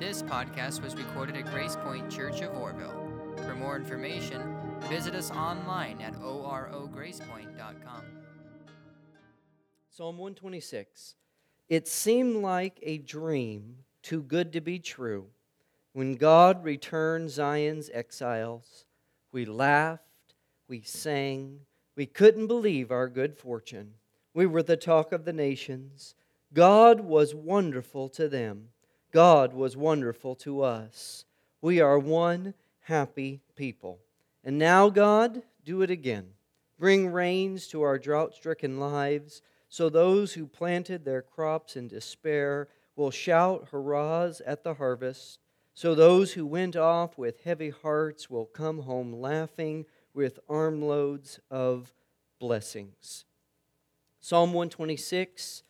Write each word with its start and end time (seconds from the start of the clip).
This 0.00 0.22
podcast 0.22 0.82
was 0.82 0.96
recorded 0.96 1.36
at 1.36 1.44
Grace 1.52 1.76
Point 1.76 2.10
Church 2.10 2.40
of 2.40 2.56
Oroville. 2.56 3.06
For 3.44 3.54
more 3.54 3.76
information, 3.76 4.56
visit 4.88 5.14
us 5.14 5.30
online 5.30 6.00
at 6.00 6.14
orogracepoint.com. 6.14 8.04
Psalm 9.90 10.16
126. 10.16 11.16
It 11.68 11.86
seemed 11.86 12.36
like 12.36 12.78
a 12.82 12.96
dream, 12.96 13.76
too 14.02 14.22
good 14.22 14.54
to 14.54 14.62
be 14.62 14.78
true. 14.78 15.26
When 15.92 16.14
God 16.14 16.64
returned 16.64 17.28
Zion's 17.28 17.90
exiles, 17.92 18.86
we 19.32 19.44
laughed, 19.44 20.34
we 20.66 20.80
sang, 20.80 21.58
we 21.94 22.06
couldn't 22.06 22.46
believe 22.46 22.90
our 22.90 23.10
good 23.10 23.36
fortune. 23.36 23.92
We 24.32 24.46
were 24.46 24.62
the 24.62 24.78
talk 24.78 25.12
of 25.12 25.26
the 25.26 25.34
nations. 25.34 26.14
God 26.54 27.00
was 27.00 27.34
wonderful 27.34 28.08
to 28.08 28.30
them. 28.30 28.68
God 29.10 29.52
was 29.52 29.76
wonderful 29.76 30.34
to 30.36 30.62
us. 30.62 31.24
We 31.60 31.80
are 31.80 31.98
one 31.98 32.54
happy 32.80 33.40
people. 33.56 33.98
And 34.44 34.58
now, 34.58 34.88
God, 34.88 35.42
do 35.64 35.82
it 35.82 35.90
again. 35.90 36.28
Bring 36.78 37.12
rains 37.12 37.66
to 37.68 37.82
our 37.82 37.98
drought 37.98 38.34
stricken 38.34 38.80
lives, 38.80 39.42
so 39.68 39.88
those 39.88 40.32
who 40.32 40.46
planted 40.46 41.04
their 41.04 41.22
crops 41.22 41.76
in 41.76 41.88
despair 41.88 42.68
will 42.96 43.10
shout 43.10 43.68
hurrahs 43.70 44.40
at 44.42 44.64
the 44.64 44.74
harvest. 44.74 45.38
So 45.74 45.94
those 45.94 46.32
who 46.32 46.46
went 46.46 46.76
off 46.76 47.18
with 47.18 47.42
heavy 47.44 47.70
hearts 47.70 48.30
will 48.30 48.46
come 48.46 48.80
home 48.80 49.12
laughing 49.12 49.86
with 50.14 50.40
armloads 50.48 51.38
of 51.50 51.92
blessings. 52.38 53.24
Psalm 54.20 54.52
126 54.52 55.62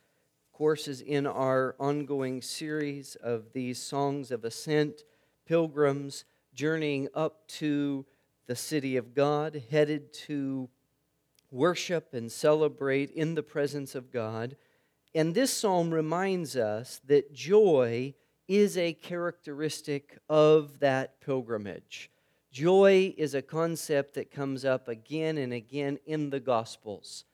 course, 0.61 0.89
is 0.89 1.01
in 1.01 1.27
our 1.27 1.75
ongoing 1.81 2.43
series 2.43 3.17
of 3.23 3.55
these 3.55 3.79
songs 3.79 4.31
of 4.31 4.45
ascent, 4.45 5.05
pilgrims 5.47 6.27
journeying 6.53 7.09
up 7.15 7.49
to 7.49 8.05
the 8.47 8.55
city 8.55 8.99
of 8.99 9.15
God, 9.15 9.63
headed 9.71 10.13
to 10.13 10.69
worship 11.51 12.13
and 12.13 12.31
celebrate 12.31 13.11
in 13.13 13.35
the 13.35 13.43
presence 13.43 13.95
of 13.95 14.13
God. 14.13 14.55
And 15.15 15.35
this 15.35 15.51
psalm 15.51 15.95
reminds 15.95 16.57
us 16.57 17.01
that 17.07 17.33
joy 17.33 18.13
is 18.47 18.77
a 18.77 18.93
characteristic 18.93 20.19
of 20.29 20.81
that 20.81 21.23
pilgrimage. 21.23 22.11
Joy 22.53 23.15
is 23.17 23.33
a 23.33 23.41
concept 23.41 24.13
that 24.13 24.31
comes 24.31 24.67
up 24.67 24.89
again 24.89 25.39
and 25.39 25.55
again 25.55 25.99
in 26.05 26.29
the 26.29 26.41
Gospels. 26.41 27.25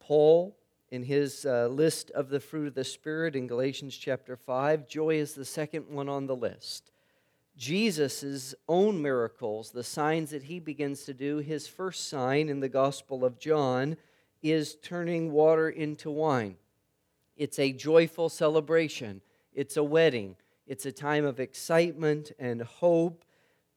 Paul 0.00 0.56
in 0.94 1.02
his 1.02 1.44
uh, 1.44 1.66
list 1.66 2.12
of 2.12 2.28
the 2.28 2.38
fruit 2.38 2.68
of 2.68 2.74
the 2.74 2.84
Spirit 2.84 3.34
in 3.34 3.48
Galatians 3.48 3.96
chapter 3.96 4.36
5. 4.36 4.86
Joy 4.86 5.16
is 5.16 5.34
the 5.34 5.44
second 5.44 5.88
one 5.88 6.08
on 6.08 6.28
the 6.28 6.36
list. 6.36 6.92
Jesus' 7.56 8.54
own 8.68 9.02
miracles, 9.02 9.72
the 9.72 9.82
signs 9.82 10.30
that 10.30 10.44
he 10.44 10.60
begins 10.60 11.02
to 11.02 11.12
do, 11.12 11.38
his 11.38 11.66
first 11.66 12.08
sign 12.08 12.48
in 12.48 12.60
the 12.60 12.68
Gospel 12.68 13.24
of 13.24 13.40
John 13.40 13.96
is 14.40 14.76
turning 14.76 15.32
water 15.32 15.68
into 15.68 16.12
wine. 16.12 16.54
It's 17.36 17.58
a 17.58 17.72
joyful 17.72 18.28
celebration, 18.28 19.20
it's 19.52 19.76
a 19.76 19.82
wedding, 19.82 20.36
it's 20.64 20.86
a 20.86 20.92
time 20.92 21.24
of 21.24 21.40
excitement 21.40 22.30
and 22.38 22.62
hope. 22.62 23.24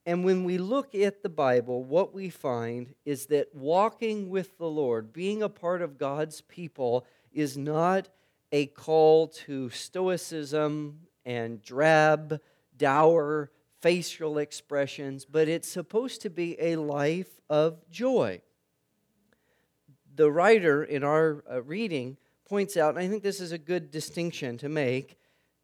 And 0.07 0.23
when 0.23 0.45
we 0.45 0.57
look 0.57 0.95
at 0.95 1.21
the 1.21 1.27
Bible, 1.27 1.83
what 1.83 2.13
we 2.13 2.29
find 2.29 2.95
is 3.03 3.25
that 3.25 3.53
walking 3.53 4.29
with 4.29 4.57
the 4.57 4.69
Lord, 4.69 5.11
being 5.11 5.43
a 5.43 5.49
part 5.49 5.81
of 5.81 5.97
God's 5.97 6.39
people, 6.39 7.05
is 7.33 7.57
not 7.57 8.07
a 8.53 8.67
call 8.67 9.27
to 9.27 9.69
stoicism 9.69 11.01
and 11.25 11.61
drab, 11.61 12.39
dour 12.77 13.51
facial 13.81 14.37
expressions, 14.37 15.25
but 15.25 15.49
it's 15.49 15.67
supposed 15.67 16.21
to 16.21 16.29
be 16.29 16.55
a 16.57 16.77
life 16.77 17.41
of 17.49 17.77
joy. 17.91 18.41
The 20.15 20.31
writer 20.31 20.85
in 20.85 21.03
our 21.03 21.43
uh, 21.51 21.61
reading 21.63 22.15
points 22.45 22.77
out, 22.77 22.95
and 22.95 22.99
I 22.99 23.09
think 23.09 23.23
this 23.23 23.41
is 23.41 23.51
a 23.51 23.57
good 23.57 23.91
distinction 23.91 24.57
to 24.59 24.69
make 24.69 25.17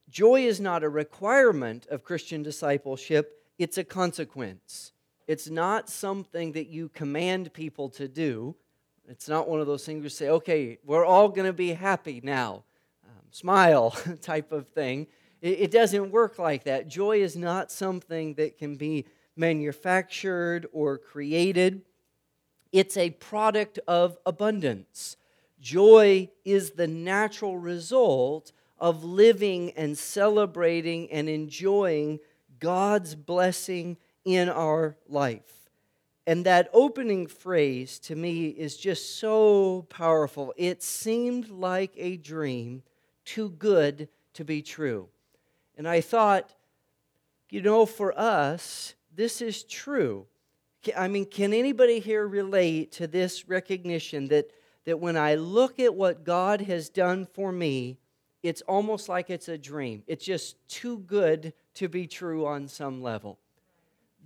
joy 0.10 0.42
is 0.42 0.60
not 0.60 0.84
a 0.84 0.90
requirement 0.90 1.88
of 1.88 2.04
Christian 2.04 2.44
discipleship 2.44 3.40
it's 3.58 3.78
a 3.78 3.84
consequence. 3.84 4.92
It's 5.28 5.50
not 5.50 5.90
something 5.90 6.54
that 6.54 6.68
you 6.68 6.90
command 6.90 7.54
people 7.54 7.90
to 7.92 8.08
do. 8.08 8.56
It's 9.08 9.30
not 9.30 9.48
one 9.48 9.60
of 9.60 9.68
those 9.68 9.86
things 9.86 10.04
you 10.04 10.10
say, 10.10 10.30
okay, 10.30 10.80
we're 10.86 11.06
all 11.06 11.30
going 11.30 11.48
to 11.48 11.54
be 11.54 11.74
happy 11.74 12.22
now, 12.24 12.64
um, 13.04 13.26
smile 13.32 13.92
type 14.22 14.52
of 14.52 14.68
thing. 14.70 15.08
It, 15.42 15.60
it 15.60 15.72
doesn't 15.72 16.12
work 16.12 16.40
like 16.40 16.64
that. 16.64 16.88
Joy 16.88 17.22
is 17.22 17.36
not 17.36 17.72
something 17.72 18.36
that 18.36 18.58
can 18.58 18.76
be 18.76 19.06
manufactured 19.36 20.68
or 20.72 20.98
created, 20.98 21.82
it's 22.72 22.98
a 22.98 23.12
product 23.12 23.80
of 23.88 24.18
abundance. 24.26 25.16
Joy 25.60 26.30
is 26.44 26.72
the 26.72 26.88
natural 26.88 27.58
result 27.58 28.52
of 28.80 29.04
living 29.04 29.72
and 29.78 29.98
celebrating 29.98 31.10
and 31.12 31.30
enjoying 31.30 32.20
God's 32.64 33.14
blessing 33.14 33.98
in 34.24 34.48
our 34.48 34.96
life. 35.10 35.70
And 36.26 36.46
that 36.46 36.70
opening 36.72 37.28
phrase 37.28 38.00
to 38.00 38.16
me 38.16 38.48
is 38.48 38.78
just 38.78 39.20
so 39.20 39.86
powerful. 39.90 40.54
It 40.56 40.82
seemed 40.82 41.50
like 41.50 41.92
a 41.98 42.16
dream, 42.16 42.84
too 43.26 43.50
good 43.50 44.08
to 44.36 44.46
be 44.46 44.62
true. 44.62 45.10
And 45.78 45.86
I 45.86 46.00
thought, 46.00 46.54
you 47.50 47.62
know, 47.62 47.86
for 47.86 48.18
us, 48.18 48.96
this 49.14 49.42
is 49.42 49.64
true. 49.66 50.26
I 50.96 51.10
mean, 51.10 51.26
can 51.26 51.54
anybody 51.54 52.00
here 52.00 52.26
relate 52.26 52.94
to 52.94 53.08
this 53.08 53.50
recognition 53.50 54.30
that, 54.30 54.50
that 54.86 55.02
when 55.02 55.18
I 55.18 55.36
look 55.36 55.82
at 55.82 55.96
what 55.96 56.24
God 56.24 56.62
has 56.62 56.88
done 56.88 57.26
for 57.26 57.52
me, 57.52 57.98
it's 58.44 58.62
almost 58.64 59.08
like 59.08 59.30
it's 59.30 59.48
a 59.48 59.58
dream. 59.58 60.04
It's 60.06 60.26
just 60.26 60.58
too 60.68 61.00
good 61.00 61.54
to 61.76 61.88
be 61.88 62.06
true 62.06 62.46
on 62.46 62.68
some 62.68 63.02
level. 63.02 63.40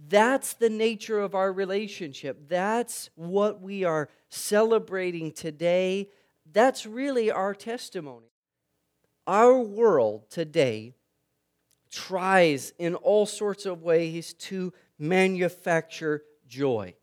That's 0.10 0.54
the 0.54 0.70
nature 0.70 1.20
of 1.20 1.36
our 1.36 1.54
relationship. 1.54 2.50
That's 2.50 3.10
what 3.16 3.62
we 3.62 3.84
are 3.84 4.10
celebrating 4.30 5.32
today. 5.32 6.10
That's 6.52 6.86
really 6.86 7.32
our 7.32 7.54
testimony. 7.54 8.32
Our 9.28 9.60
world 9.60 10.30
today 10.30 10.96
tries 11.92 12.74
in 12.80 12.96
all 12.96 13.26
sorts 13.26 13.66
of 13.66 13.82
ways 13.82 14.34
to 14.34 14.74
manufacture 15.00 16.24
joy. 16.48 16.96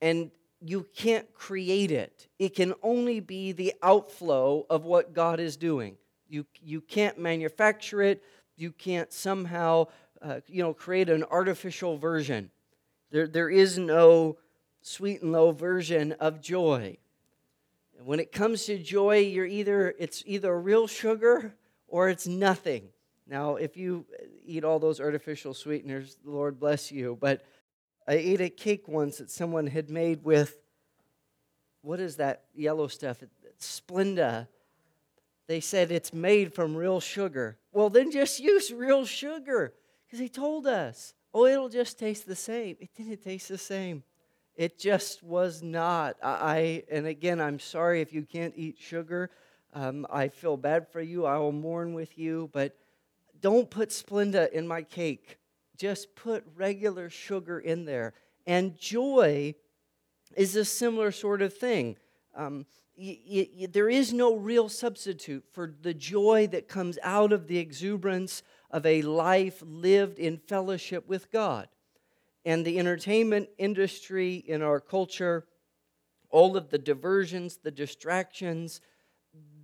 And 0.00 0.30
you 0.60 0.86
can't 0.94 1.32
create 1.34 1.90
it, 1.90 2.28
it 2.38 2.54
can 2.54 2.74
only 2.82 3.20
be 3.20 3.52
the 3.52 3.74
outflow 3.82 4.66
of 4.68 4.84
what 4.84 5.14
God 5.14 5.40
is 5.40 5.56
doing. 5.56 5.96
You, 6.28 6.46
you 6.62 6.80
can't 6.80 7.18
manufacture 7.18 8.02
it. 8.02 8.22
You 8.56 8.72
can't 8.72 9.12
somehow, 9.12 9.86
uh, 10.20 10.40
you 10.46 10.62
know, 10.62 10.74
create 10.74 11.08
an 11.08 11.24
artificial 11.24 11.96
version. 11.96 12.50
There, 13.10 13.26
there 13.26 13.48
is 13.48 13.78
no 13.78 14.38
sweet 14.82 15.22
and 15.22 15.32
low 15.32 15.52
version 15.52 16.12
of 16.12 16.40
joy. 16.40 16.98
When 18.04 18.20
it 18.20 18.32
comes 18.32 18.66
to 18.66 18.78
joy, 18.78 19.18
you're 19.18 19.46
either 19.46 19.94
it's 19.98 20.22
either 20.26 20.58
real 20.58 20.86
sugar 20.86 21.54
or 21.88 22.08
it's 22.08 22.26
nothing. 22.26 22.88
Now, 23.26 23.56
if 23.56 23.76
you 23.76 24.06
eat 24.44 24.64
all 24.64 24.78
those 24.78 25.00
artificial 25.00 25.52
sweeteners, 25.52 26.16
the 26.24 26.30
Lord 26.30 26.58
bless 26.58 26.92
you. 26.92 27.18
But 27.20 27.44
I 28.06 28.14
ate 28.14 28.40
a 28.40 28.48
cake 28.48 28.88
once 28.88 29.18
that 29.18 29.30
someone 29.30 29.66
had 29.66 29.90
made 29.90 30.24
with 30.24 30.58
what 31.82 32.00
is 32.00 32.16
that 32.16 32.44
yellow 32.54 32.86
stuff? 32.86 33.22
Splenda 33.60 34.46
they 35.48 35.60
said 35.60 35.90
it's 35.90 36.12
made 36.12 36.54
from 36.54 36.76
real 36.76 37.00
sugar. 37.00 37.58
Well, 37.72 37.90
then 37.90 38.10
just 38.12 38.38
use 38.38 38.70
real 38.70 39.04
sugar 39.06 39.72
because 40.06 40.20
he 40.20 40.28
told 40.28 40.66
us, 40.66 41.14
oh, 41.34 41.46
it'll 41.46 41.70
just 41.70 41.98
taste 41.98 42.26
the 42.26 42.36
same. 42.36 42.76
It 42.80 42.90
didn't 42.94 43.24
taste 43.24 43.48
the 43.48 43.58
same. 43.58 44.04
It 44.54 44.78
just 44.78 45.22
was 45.22 45.62
not. 45.62 46.16
I, 46.22 46.84
and 46.90 47.06
again, 47.06 47.40
I'm 47.40 47.58
sorry 47.58 48.02
if 48.02 48.12
you 48.12 48.22
can't 48.22 48.52
eat 48.56 48.76
sugar. 48.78 49.30
Um, 49.72 50.06
I 50.10 50.28
feel 50.28 50.56
bad 50.56 50.88
for 50.88 51.00
you. 51.00 51.24
I 51.24 51.38
will 51.38 51.52
mourn 51.52 51.94
with 51.94 52.18
you, 52.18 52.50
but 52.52 52.76
don't 53.40 53.70
put 53.70 53.90
Splenda 53.90 54.50
in 54.52 54.66
my 54.66 54.82
cake. 54.82 55.38
Just 55.76 56.14
put 56.14 56.44
regular 56.56 57.08
sugar 57.08 57.60
in 57.60 57.84
there. 57.84 58.14
And 58.46 58.76
joy 58.76 59.54
is 60.36 60.56
a 60.56 60.64
similar 60.64 61.12
sort 61.12 61.40
of 61.40 61.56
thing. 61.56 61.96
Um, 62.34 62.66
y- 62.98 63.48
y- 63.60 63.66
there 63.70 63.88
is 63.88 64.12
no 64.12 64.34
real 64.34 64.68
substitute 64.68 65.44
for 65.52 65.72
the 65.82 65.94
joy 65.94 66.46
that 66.48 66.68
comes 66.68 66.98
out 67.02 67.32
of 67.32 67.46
the 67.46 67.58
exuberance 67.58 68.42
of 68.70 68.84
a 68.84 69.02
life 69.02 69.62
lived 69.64 70.18
in 70.18 70.38
fellowship 70.38 71.08
with 71.08 71.30
God. 71.30 71.68
And 72.44 72.64
the 72.64 72.78
entertainment 72.78 73.50
industry 73.58 74.36
in 74.36 74.62
our 74.62 74.80
culture, 74.80 75.46
all 76.30 76.56
of 76.56 76.70
the 76.70 76.78
diversions, 76.78 77.58
the 77.58 77.70
distractions, 77.70 78.80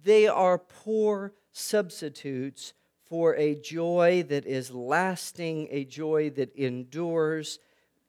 they 0.05 0.27
are 0.27 0.59
poor 0.59 1.33
substitutes 1.53 2.75
for 3.07 3.37
a 3.37 3.55
joy 3.55 4.25
that 4.29 4.47
is 4.47 4.71
lasting, 4.71 5.69
a 5.71 5.85
joy 5.85 6.31
that 6.31 6.55
endures. 6.57 7.59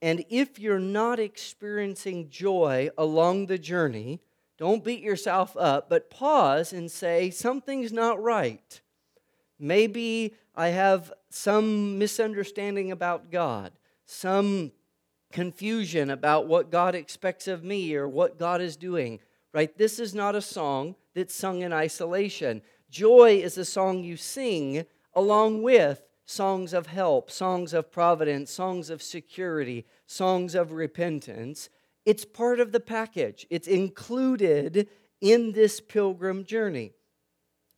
And 0.01 0.25
if 0.29 0.59
you're 0.59 0.79
not 0.79 1.19
experiencing 1.19 2.29
joy 2.29 2.89
along 2.97 3.45
the 3.45 3.57
journey, 3.57 4.21
don't 4.57 4.83
beat 4.83 5.01
yourself 5.01 5.55
up, 5.57 5.89
but 5.89 6.09
pause 6.09 6.71
and 6.71 6.89
say, 6.89 7.29
something's 7.29 7.91
not 7.91 8.21
right. 8.21 8.81
Maybe 9.59 10.33
I 10.55 10.69
have 10.69 11.11
some 11.29 11.97
misunderstanding 11.97 12.91
about 12.91 13.31
God, 13.31 13.73
some 14.05 14.71
confusion 15.31 16.09
about 16.09 16.47
what 16.47 16.71
God 16.71 16.95
expects 16.95 17.47
of 17.47 17.63
me 17.63 17.93
or 17.95 18.07
what 18.07 18.39
God 18.39 18.61
is 18.61 18.77
doing, 18.77 19.19
right? 19.53 19.77
This 19.77 19.99
is 19.99 20.15
not 20.15 20.35
a 20.35 20.41
song 20.41 20.95
that's 21.13 21.35
sung 21.35 21.61
in 21.61 21.73
isolation. 21.73 22.61
Joy 22.89 23.41
is 23.43 23.57
a 23.57 23.65
song 23.65 24.03
you 24.03 24.15
sing 24.15 24.85
along 25.13 25.63
with 25.63 26.01
songs 26.25 26.73
of 26.73 26.87
help, 26.87 27.29
songs 27.29 27.73
of 27.73 27.91
providence, 27.91 28.51
songs 28.51 28.89
of 28.89 29.01
security, 29.01 29.85
songs 30.05 30.55
of 30.55 30.71
repentance. 30.71 31.69
It's 32.05 32.25
part 32.25 32.59
of 32.59 32.71
the 32.71 32.79
package, 32.79 33.47
it's 33.49 33.67
included 33.67 34.87
in 35.21 35.53
this 35.53 35.79
pilgrim 35.79 36.45
journey. 36.45 36.93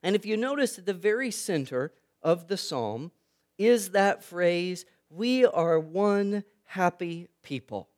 And 0.03 0.15
if 0.15 0.25
you 0.25 0.37
notice 0.37 0.77
at 0.77 0.85
the 0.85 0.93
very 0.93 1.31
center 1.31 1.93
of 2.21 2.47
the 2.47 2.57
psalm 2.57 3.11
is 3.57 3.89
that 3.91 4.23
phrase, 4.23 4.85
we 5.09 5.45
are 5.45 5.79
one 5.79 6.43
happy 6.65 7.27
people. 7.41 7.89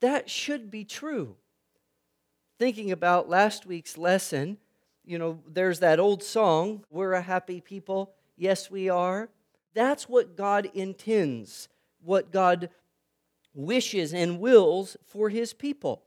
That 0.00 0.30
should 0.30 0.70
be 0.70 0.84
true. 0.84 1.36
Thinking 2.58 2.92
about 2.92 3.28
last 3.28 3.66
week's 3.66 3.96
lesson, 3.96 4.58
you 5.04 5.18
know, 5.18 5.40
there's 5.48 5.80
that 5.80 5.98
old 5.98 6.22
song, 6.22 6.84
We're 6.90 7.14
a 7.14 7.22
Happy 7.22 7.60
People. 7.60 8.12
Yes, 8.36 8.70
we 8.70 8.88
are. 8.88 9.30
That's 9.74 10.08
what 10.08 10.36
God 10.36 10.70
intends, 10.74 11.68
what 12.02 12.30
God 12.30 12.68
wishes 13.58 14.14
and 14.14 14.38
wills 14.38 14.96
for 15.04 15.28
his 15.28 15.52
people. 15.52 16.04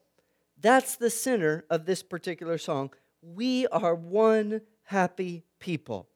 That's 0.61 0.95
the 0.95 1.09
center 1.09 1.65
of 1.69 1.85
this 1.85 2.01
particular 2.01 2.57
song. 2.57 2.91
We 3.21 3.67
are 3.67 3.93
one 3.93 4.61
happy 4.83 5.43
people. 5.59 6.07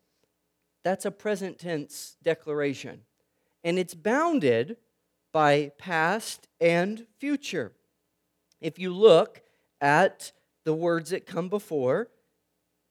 That's 0.83 1.03
a 1.03 1.11
present 1.11 1.59
tense 1.59 2.15
declaration. 2.23 3.01
And 3.65 3.77
it's 3.77 3.93
bounded 3.93 4.77
by 5.33 5.73
past 5.77 6.47
and 6.61 7.05
future. 7.19 7.73
If 8.61 8.79
you 8.79 8.93
look 8.93 9.41
at 9.81 10.31
the 10.63 10.73
words 10.73 11.09
that 11.09 11.25
come 11.25 11.49
before, 11.49 12.07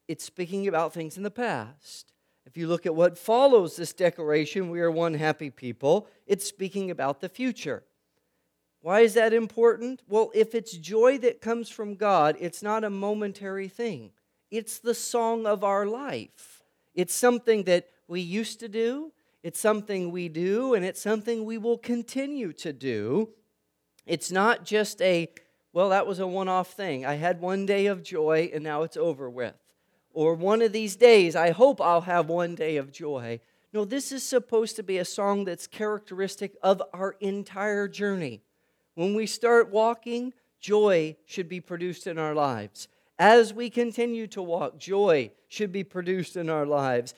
it's 0.06 0.24
speaking 0.24 0.68
about 0.68 0.92
things 0.92 1.16
in 1.16 1.22
the 1.22 1.30
past. 1.30 2.12
If 2.44 2.58
you 2.58 2.68
look 2.68 2.84
at 2.84 2.94
what 2.94 3.16
follows 3.16 3.76
this 3.76 3.94
declaration, 3.94 4.68
we 4.68 4.80
are 4.82 4.90
one 4.90 5.14
happy 5.14 5.48
people, 5.48 6.08
it's 6.26 6.46
speaking 6.46 6.90
about 6.90 7.20
the 7.20 7.30
future. 7.30 7.84
Why 8.84 9.00
is 9.00 9.14
that 9.14 9.32
important? 9.32 10.02
Well, 10.10 10.30
if 10.34 10.54
it's 10.54 10.76
joy 10.76 11.16
that 11.20 11.40
comes 11.40 11.70
from 11.70 11.94
God, 11.94 12.36
it's 12.38 12.62
not 12.62 12.84
a 12.84 12.90
momentary 12.90 13.66
thing. 13.66 14.10
It's 14.50 14.78
the 14.78 14.92
song 14.92 15.46
of 15.46 15.64
our 15.64 15.86
life. 15.86 16.62
It's 16.94 17.14
something 17.14 17.62
that 17.62 17.88
we 18.08 18.20
used 18.20 18.60
to 18.60 18.68
do, 18.68 19.10
it's 19.42 19.58
something 19.58 20.10
we 20.10 20.28
do, 20.28 20.74
and 20.74 20.84
it's 20.84 21.00
something 21.00 21.46
we 21.46 21.56
will 21.56 21.78
continue 21.78 22.52
to 22.52 22.74
do. 22.74 23.30
It's 24.04 24.30
not 24.30 24.66
just 24.66 25.00
a, 25.00 25.30
well, 25.72 25.88
that 25.88 26.06
was 26.06 26.18
a 26.18 26.26
one 26.26 26.48
off 26.48 26.74
thing. 26.74 27.06
I 27.06 27.14
had 27.14 27.40
one 27.40 27.64
day 27.64 27.86
of 27.86 28.02
joy 28.02 28.50
and 28.52 28.62
now 28.62 28.82
it's 28.82 28.98
over 28.98 29.30
with. 29.30 29.54
Or 30.12 30.34
one 30.34 30.60
of 30.60 30.72
these 30.72 30.94
days, 30.94 31.34
I 31.34 31.52
hope 31.52 31.80
I'll 31.80 32.02
have 32.02 32.28
one 32.28 32.54
day 32.54 32.76
of 32.76 32.92
joy. 32.92 33.40
No, 33.72 33.86
this 33.86 34.12
is 34.12 34.22
supposed 34.22 34.76
to 34.76 34.82
be 34.82 34.98
a 34.98 35.06
song 35.06 35.46
that's 35.46 35.66
characteristic 35.66 36.54
of 36.62 36.82
our 36.92 37.16
entire 37.20 37.88
journey. 37.88 38.42
When 38.94 39.14
we 39.14 39.26
start 39.26 39.70
walking, 39.70 40.32
joy 40.60 41.16
should 41.26 41.48
be 41.48 41.60
produced 41.60 42.06
in 42.06 42.18
our 42.18 42.34
lives. 42.34 42.88
As 43.18 43.52
we 43.52 43.70
continue 43.70 44.26
to 44.28 44.42
walk, 44.42 44.78
joy 44.78 45.30
should 45.48 45.72
be 45.72 45.84
produced 45.84 46.36
in 46.36 46.50
our 46.50 46.66
lives. 46.66 47.14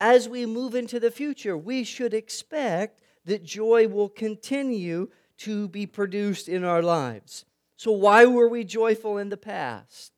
As 0.00 0.28
we 0.28 0.46
move 0.46 0.74
into 0.74 0.98
the 0.98 1.10
future, 1.10 1.56
we 1.56 1.84
should 1.84 2.14
expect 2.14 3.02
that 3.24 3.44
joy 3.44 3.86
will 3.86 4.08
continue 4.08 5.08
to 5.38 5.68
be 5.68 5.86
produced 5.86 6.48
in 6.48 6.64
our 6.64 6.82
lives. 6.82 7.44
So, 7.76 7.92
why 7.92 8.26
were 8.26 8.48
we 8.48 8.64
joyful 8.64 9.18
in 9.18 9.30
the 9.30 9.36
past? 9.36 10.12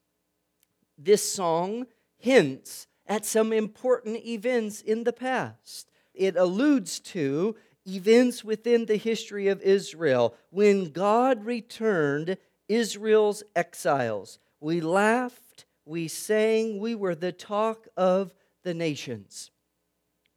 This 0.98 1.32
song 1.32 1.86
hints 2.16 2.86
at 3.06 3.24
some 3.24 3.52
important 3.52 4.24
events 4.24 4.80
in 4.80 5.04
the 5.04 5.12
past. 5.12 5.90
It 6.14 6.36
alludes 6.36 7.00
to 7.00 7.56
events 7.86 8.44
within 8.44 8.86
the 8.86 8.96
history 8.96 9.48
of 9.48 9.60
Israel 9.62 10.34
when 10.50 10.90
God 10.90 11.44
returned 11.44 12.36
Israel's 12.68 13.42
exiles. 13.54 14.38
We 14.60 14.80
laughed, 14.80 15.64
we 15.84 16.08
sang, 16.08 16.78
we 16.78 16.94
were 16.94 17.14
the 17.14 17.32
talk 17.32 17.88
of 17.96 18.34
the 18.62 18.74
nations. 18.74 19.50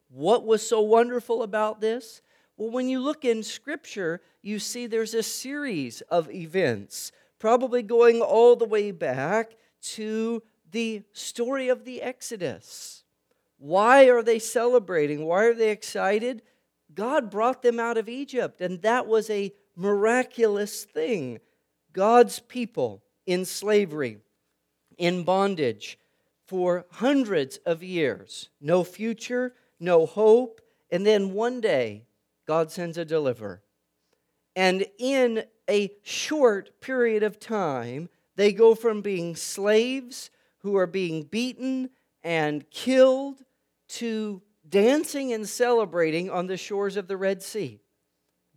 What 0.10 0.46
was 0.46 0.68
so 0.68 0.82
wonderful 0.82 1.44
about 1.44 1.82
this? 1.82 2.22
Well, 2.58 2.72
when 2.72 2.90
you 2.90 3.00
look 3.00 3.26
in 3.26 3.44
Scripture, 3.44 4.22
you 4.42 4.60
see 4.60 4.88
there's 4.88 5.14
a 5.14 5.24
series 5.24 6.02
of 6.02 6.32
events, 6.32 7.12
probably 7.38 7.84
going 7.84 8.22
all 8.22 8.56
the 8.56 8.66
way 8.66 8.92
back 8.92 9.56
to 9.82 10.42
the 10.72 11.04
story 11.14 11.68
of 11.68 11.86
the 11.86 12.02
Exodus. 12.02 13.04
Why 13.58 14.06
are 14.10 14.24
they 14.24 14.40
celebrating? 14.40 15.26
Why 15.26 15.46
are 15.46 15.54
they 15.54 15.70
excited? 15.70 16.42
God 16.96 17.30
brought 17.30 17.62
them 17.62 17.80
out 17.80 17.98
of 17.98 18.10
Egypt, 18.10 18.62
and 18.62 18.82
that 18.82 19.06
was 19.06 19.30
a 19.30 19.54
miraculous 19.76 20.86
thing. 20.86 21.40
God's 21.94 22.40
people 22.40 23.04
in 23.26 23.46
slavery, 23.46 24.20
in 24.98 25.24
bondage 25.24 26.00
for 26.48 26.86
hundreds 26.92 27.58
of 27.66 27.84
years, 27.84 28.50
no 28.62 28.84
future, 28.84 29.54
no 29.80 30.06
hope, 30.06 30.62
and 30.90 31.06
then 31.06 31.34
one 31.34 31.60
day, 31.60 32.04
God 32.48 32.72
sends 32.72 32.98
a 32.98 33.06
deliverer. 33.06 33.62
And 34.56 34.86
in 34.98 35.44
a 35.70 35.92
short 36.04 36.80
period 36.80 37.24
of 37.24 37.40
time, 37.40 38.10
they 38.36 38.54
go 38.54 38.76
from 38.76 39.02
being 39.02 39.36
slaves 39.36 40.30
who 40.60 40.76
are 40.78 40.88
being 40.88 41.24
beaten 41.24 41.90
and 42.24 42.70
killed 42.70 43.42
to 43.88 44.42
dancing 44.68 45.34
and 45.34 45.48
celebrating 45.48 46.30
on 46.30 46.48
the 46.48 46.58
shores 46.58 46.98
of 46.98 47.08
the 47.08 47.18
Red 47.18 47.42
Sea. 47.42 47.82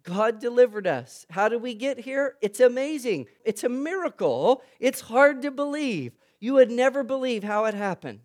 God 0.02 0.40
delivered 0.40 0.86
us. 0.86 1.26
How 1.30 1.48
did 1.48 1.60
we 1.60 1.74
get 1.74 1.98
here? 1.98 2.36
It's 2.40 2.60
amazing. 2.60 3.26
It's 3.44 3.64
a 3.64 3.68
miracle. 3.68 4.62
It's 4.80 5.02
hard 5.02 5.42
to 5.42 5.50
believe. 5.50 6.12
You 6.40 6.54
would 6.54 6.70
never 6.70 7.02
believe 7.02 7.44
how 7.44 7.66
it 7.66 7.74
happened. 7.74 8.20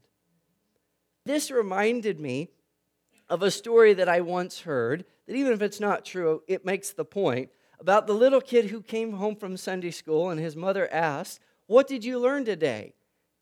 This 1.26 1.52
reminded 1.52 2.20
me 2.20 2.50
of 3.30 3.42
a 3.42 3.52
story 3.52 3.94
that 3.96 4.10
I 4.10 4.22
once 4.22 4.62
heard, 4.62 5.06
that 5.28 5.36
even 5.36 5.54
if 5.54 5.62
it's 5.62 5.80
not 5.80 6.06
true, 6.06 6.44
it 6.48 6.66
makes 6.66 6.92
the 6.92 7.06
point 7.06 7.50
about 7.80 8.08
the 8.08 8.14
little 8.14 8.42
kid 8.42 8.66
who 8.66 8.82
came 8.82 9.14
home 9.14 9.36
from 9.36 9.58
Sunday 9.58 9.92
school 9.92 10.30
and 10.30 10.40
his 10.40 10.56
mother 10.56 10.88
asked, 10.92 11.40
What 11.68 11.88
did 11.88 12.06
you 12.06 12.20
learn 12.20 12.46
today? 12.46 12.94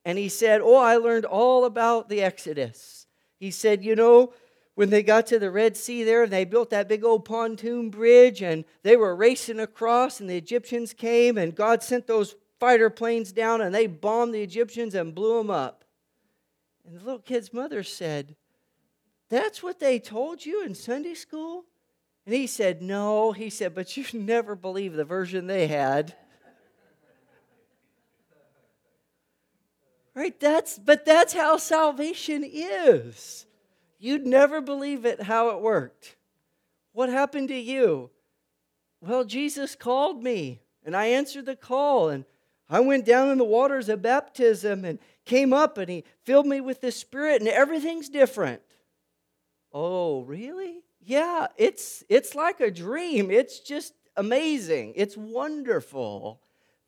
And 0.05 0.17
he 0.17 0.29
said, 0.29 0.61
Oh, 0.61 0.77
I 0.77 0.97
learned 0.97 1.25
all 1.25 1.65
about 1.65 2.09
the 2.09 2.21
Exodus. 2.21 3.00
He 3.41 3.49
said, 3.49 3.83
You 3.83 3.95
know, 3.95 4.33
when 4.75 4.91
they 4.91 5.01
got 5.01 5.25
to 5.27 5.39
the 5.39 5.49
Red 5.49 5.75
Sea 5.75 6.03
there 6.03 6.23
and 6.23 6.31
they 6.31 6.45
built 6.45 6.69
that 6.69 6.87
big 6.87 7.03
old 7.03 7.25
pontoon 7.25 7.89
bridge 7.89 8.43
and 8.43 8.63
they 8.83 8.95
were 8.95 9.15
racing 9.15 9.59
across 9.59 10.19
and 10.19 10.29
the 10.29 10.37
Egyptians 10.37 10.93
came 10.93 11.39
and 11.39 11.55
God 11.55 11.81
sent 11.81 12.05
those 12.05 12.35
fighter 12.59 12.91
planes 12.91 13.31
down 13.31 13.59
and 13.59 13.73
they 13.73 13.87
bombed 13.87 14.35
the 14.35 14.43
Egyptians 14.43 14.93
and 14.93 15.15
blew 15.15 15.39
them 15.39 15.49
up. 15.49 15.83
And 16.85 16.95
the 16.95 17.03
little 17.03 17.19
kid's 17.19 17.51
mother 17.51 17.81
said, 17.81 18.35
That's 19.29 19.63
what 19.63 19.79
they 19.79 19.97
told 19.97 20.45
you 20.45 20.63
in 20.63 20.75
Sunday 20.75 21.15
school? 21.15 21.65
And 22.27 22.35
he 22.35 22.45
said, 22.45 22.83
No. 22.83 23.31
He 23.31 23.49
said, 23.49 23.73
But 23.73 23.97
you 23.97 24.05
never 24.13 24.55
believe 24.55 24.93
the 24.93 25.03
version 25.03 25.47
they 25.47 25.65
had. 25.65 26.15
Right? 30.13 30.37
That's 30.39 30.77
but 30.77 31.05
that's 31.05 31.33
how 31.33 31.57
salvation 31.57 32.43
is. 32.43 33.45
You'd 33.97 34.25
never 34.25 34.61
believe 34.61 35.05
it 35.05 35.21
how 35.21 35.49
it 35.49 35.61
worked. 35.61 36.15
What 36.91 37.09
happened 37.09 37.49
to 37.49 37.55
you? 37.55 38.09
Well, 38.99 39.23
Jesus 39.23 39.75
called 39.75 40.23
me 40.23 40.59
and 40.83 40.95
I 40.95 41.05
answered 41.07 41.45
the 41.45 41.55
call 41.55 42.09
and 42.09 42.25
I 42.69 42.79
went 42.79 43.05
down 43.05 43.29
in 43.29 43.37
the 43.37 43.43
waters 43.43 43.89
of 43.89 44.01
baptism 44.01 44.85
and 44.85 44.99
came 45.25 45.53
up 45.53 45.77
and 45.77 45.89
he 45.89 46.03
filled 46.23 46.47
me 46.47 46.61
with 46.61 46.81
the 46.81 46.91
spirit 46.91 47.41
and 47.41 47.49
everything's 47.49 48.09
different. 48.09 48.61
Oh, 49.73 50.21
really? 50.23 50.81
Yeah, 51.03 51.47
it's 51.57 52.03
it's 52.09 52.35
like 52.35 52.59
a 52.59 52.71
dream. 52.71 53.31
It's 53.31 53.59
just 53.59 53.93
amazing. 54.17 54.93
It's 54.95 55.17
wonderful. 55.17 56.41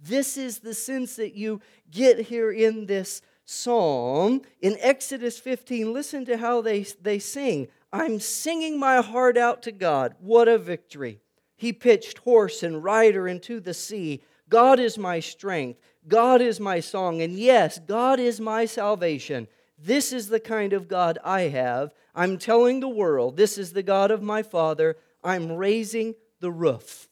This 0.05 0.35
is 0.35 0.59
the 0.59 0.73
sense 0.73 1.15
that 1.15 1.33
you 1.33 1.61
get 1.89 2.19
here 2.19 2.51
in 2.51 2.87
this 2.87 3.21
psalm 3.45 4.41
in 4.61 4.77
Exodus 4.79 5.39
15, 5.39 5.93
listen 5.93 6.25
to 6.25 6.37
how 6.37 6.61
they, 6.61 6.83
they 7.01 7.19
sing. 7.19 7.67
I'm 7.91 8.19
singing 8.19 8.79
my 8.79 9.01
heart 9.01 9.37
out 9.37 9.61
to 9.63 9.71
God. 9.71 10.15
What 10.19 10.47
a 10.47 10.57
victory! 10.57 11.19
He 11.55 11.71
pitched 11.71 12.17
horse 12.19 12.63
and 12.63 12.83
rider 12.83 13.27
into 13.27 13.59
the 13.59 13.73
sea. 13.73 14.23
God 14.49 14.79
is 14.79 14.97
my 14.97 15.19
strength. 15.19 15.79
God 16.07 16.41
is 16.41 16.59
my 16.59 16.79
song. 16.79 17.21
And 17.21 17.37
yes, 17.37 17.79
God 17.79 18.19
is 18.19 18.41
my 18.41 18.65
salvation. 18.65 19.47
This 19.77 20.11
is 20.11 20.27
the 20.27 20.39
kind 20.39 20.73
of 20.73 20.87
God 20.87 21.17
I 21.23 21.41
have. 21.43 21.93
I'm 22.13 22.37
telling 22.37 22.79
the 22.79 22.89
world, 22.89 23.37
this 23.37 23.57
is 23.57 23.71
the 23.71 23.83
God 23.83 24.11
of 24.11 24.21
my 24.21 24.43
Father. 24.43 24.97
I'm 25.23 25.53
raising 25.53 26.15
the 26.41 26.51
roof. 26.51 27.07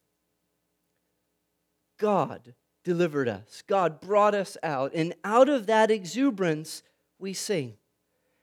God 1.98 2.54
delivered 2.84 3.28
us. 3.28 3.64
God 3.68 4.02
brought 4.02 4.36
us 4.36 4.58
out. 4.64 4.92
And 4.94 5.14
out 5.24 5.50
of 5.50 5.68
that 5.68 5.92
exuberance, 5.92 6.84
we 7.20 7.34
sing. 7.34 7.76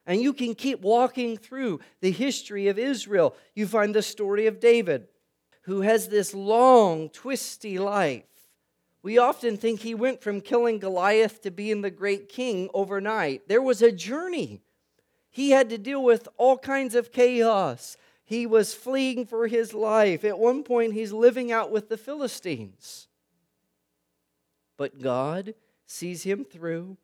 And 0.06 0.22
you 0.22 0.32
can 0.32 0.54
keep 0.54 0.80
walking 0.80 1.36
through 1.36 1.80
the 2.00 2.10
history 2.10 2.68
of 2.68 2.78
Israel. 2.78 3.34
You 3.54 3.66
find 3.66 3.94
the 3.94 4.02
story 4.02 4.46
of 4.46 4.60
David, 4.60 5.08
who 5.62 5.82
has 5.82 6.08
this 6.08 6.32
long, 6.34 7.10
twisty 7.10 7.78
life. 7.78 8.24
We 9.02 9.18
often 9.18 9.56
think 9.56 9.80
he 9.80 9.94
went 9.94 10.22
from 10.22 10.40
killing 10.40 10.78
Goliath 10.78 11.42
to 11.42 11.50
being 11.50 11.82
the 11.82 11.90
great 11.90 12.28
king 12.28 12.68
overnight. 12.72 13.48
There 13.48 13.62
was 13.62 13.82
a 13.82 13.92
journey. 13.92 14.60
He 15.30 15.50
had 15.50 15.68
to 15.70 15.78
deal 15.78 16.02
with 16.02 16.28
all 16.36 16.58
kinds 16.58 16.94
of 16.94 17.12
chaos. 17.12 17.96
He 18.24 18.46
was 18.46 18.74
fleeing 18.74 19.26
for 19.26 19.46
his 19.46 19.72
life. 19.72 20.24
At 20.24 20.38
one 20.38 20.62
point, 20.62 20.94
he's 20.94 21.12
living 21.12 21.52
out 21.52 21.70
with 21.70 21.88
the 21.88 21.96
Philistines. 21.96 23.07
But 24.78 25.02
God 25.02 25.54
sees 25.86 26.22
him 26.22 26.46
through. 26.46 26.96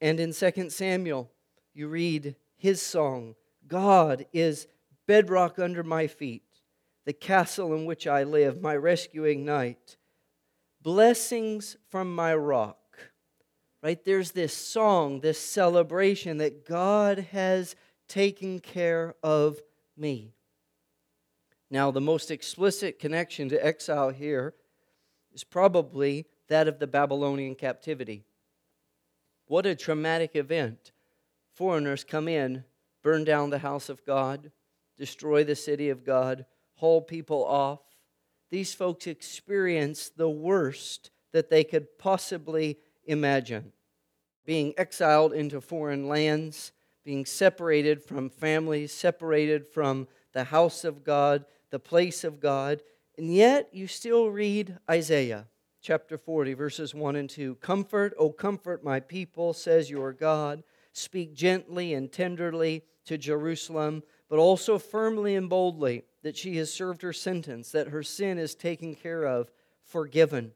And 0.00 0.18
in 0.18 0.32
2 0.32 0.70
Samuel, 0.70 1.30
you 1.72 1.86
read 1.86 2.34
his 2.56 2.82
song 2.82 3.36
God 3.68 4.26
is 4.32 4.66
bedrock 5.06 5.58
under 5.58 5.84
my 5.84 6.08
feet, 6.08 6.42
the 7.04 7.12
castle 7.12 7.74
in 7.74 7.84
which 7.84 8.06
I 8.06 8.24
live, 8.24 8.60
my 8.60 8.74
rescuing 8.74 9.44
knight. 9.44 9.96
Blessings 10.82 11.76
from 11.88 12.12
my 12.12 12.34
rock. 12.34 12.76
Right? 13.82 14.04
There's 14.04 14.32
this 14.32 14.52
song, 14.52 15.20
this 15.20 15.38
celebration 15.38 16.38
that 16.38 16.66
God 16.66 17.18
has 17.30 17.76
taken 18.08 18.58
care 18.58 19.14
of 19.22 19.60
me. 19.96 20.34
Now, 21.70 21.90
the 21.90 22.00
most 22.00 22.30
explicit 22.30 22.98
connection 22.98 23.48
to 23.48 23.64
exile 23.64 24.10
here 24.10 24.54
is 25.32 25.44
probably 25.44 26.26
that 26.52 26.68
of 26.68 26.78
the 26.78 26.86
Babylonian 26.86 27.54
captivity. 27.54 28.24
What 29.46 29.64
a 29.64 29.74
traumatic 29.74 30.36
event. 30.36 30.92
Foreigners 31.54 32.04
come 32.04 32.28
in, 32.28 32.64
burn 33.02 33.24
down 33.24 33.50
the 33.50 33.58
house 33.58 33.88
of 33.88 34.04
God, 34.04 34.52
destroy 34.98 35.44
the 35.44 35.56
city 35.56 35.88
of 35.88 36.04
God, 36.04 36.44
haul 36.74 37.00
people 37.00 37.44
off. 37.44 37.80
These 38.50 38.74
folks 38.74 39.06
experience 39.06 40.10
the 40.10 40.28
worst 40.28 41.10
that 41.32 41.48
they 41.48 41.64
could 41.64 41.98
possibly 41.98 42.78
imagine 43.06 43.72
being 44.44 44.74
exiled 44.76 45.32
into 45.32 45.60
foreign 45.60 46.06
lands, 46.06 46.72
being 47.02 47.24
separated 47.24 48.02
from 48.02 48.28
families, 48.28 48.92
separated 48.92 49.66
from 49.66 50.06
the 50.32 50.44
house 50.44 50.84
of 50.84 51.02
God, 51.04 51.46
the 51.70 51.78
place 51.78 52.24
of 52.24 52.40
God. 52.40 52.82
And 53.16 53.34
yet, 53.34 53.68
you 53.72 53.86
still 53.86 54.28
read 54.28 54.78
Isaiah 54.90 55.46
chapter 55.82 56.16
40, 56.16 56.54
verses 56.54 56.94
1 56.94 57.16
and 57.16 57.28
2. 57.28 57.56
Comfort, 57.56 58.14
O 58.16 58.30
comfort 58.30 58.84
my 58.84 59.00
people, 59.00 59.52
says 59.52 59.90
your 59.90 60.12
God. 60.12 60.62
Speak 60.92 61.34
gently 61.34 61.92
and 61.92 62.10
tenderly 62.10 62.84
to 63.04 63.18
Jerusalem, 63.18 64.04
but 64.28 64.38
also 64.38 64.78
firmly 64.78 65.34
and 65.34 65.50
boldly 65.50 66.04
that 66.22 66.36
she 66.36 66.56
has 66.58 66.72
served 66.72 67.02
her 67.02 67.12
sentence, 67.12 67.72
that 67.72 67.88
her 67.88 68.02
sin 68.02 68.38
is 68.38 68.54
taken 68.54 68.94
care 68.94 69.24
of, 69.24 69.50
forgiven. 69.84 70.52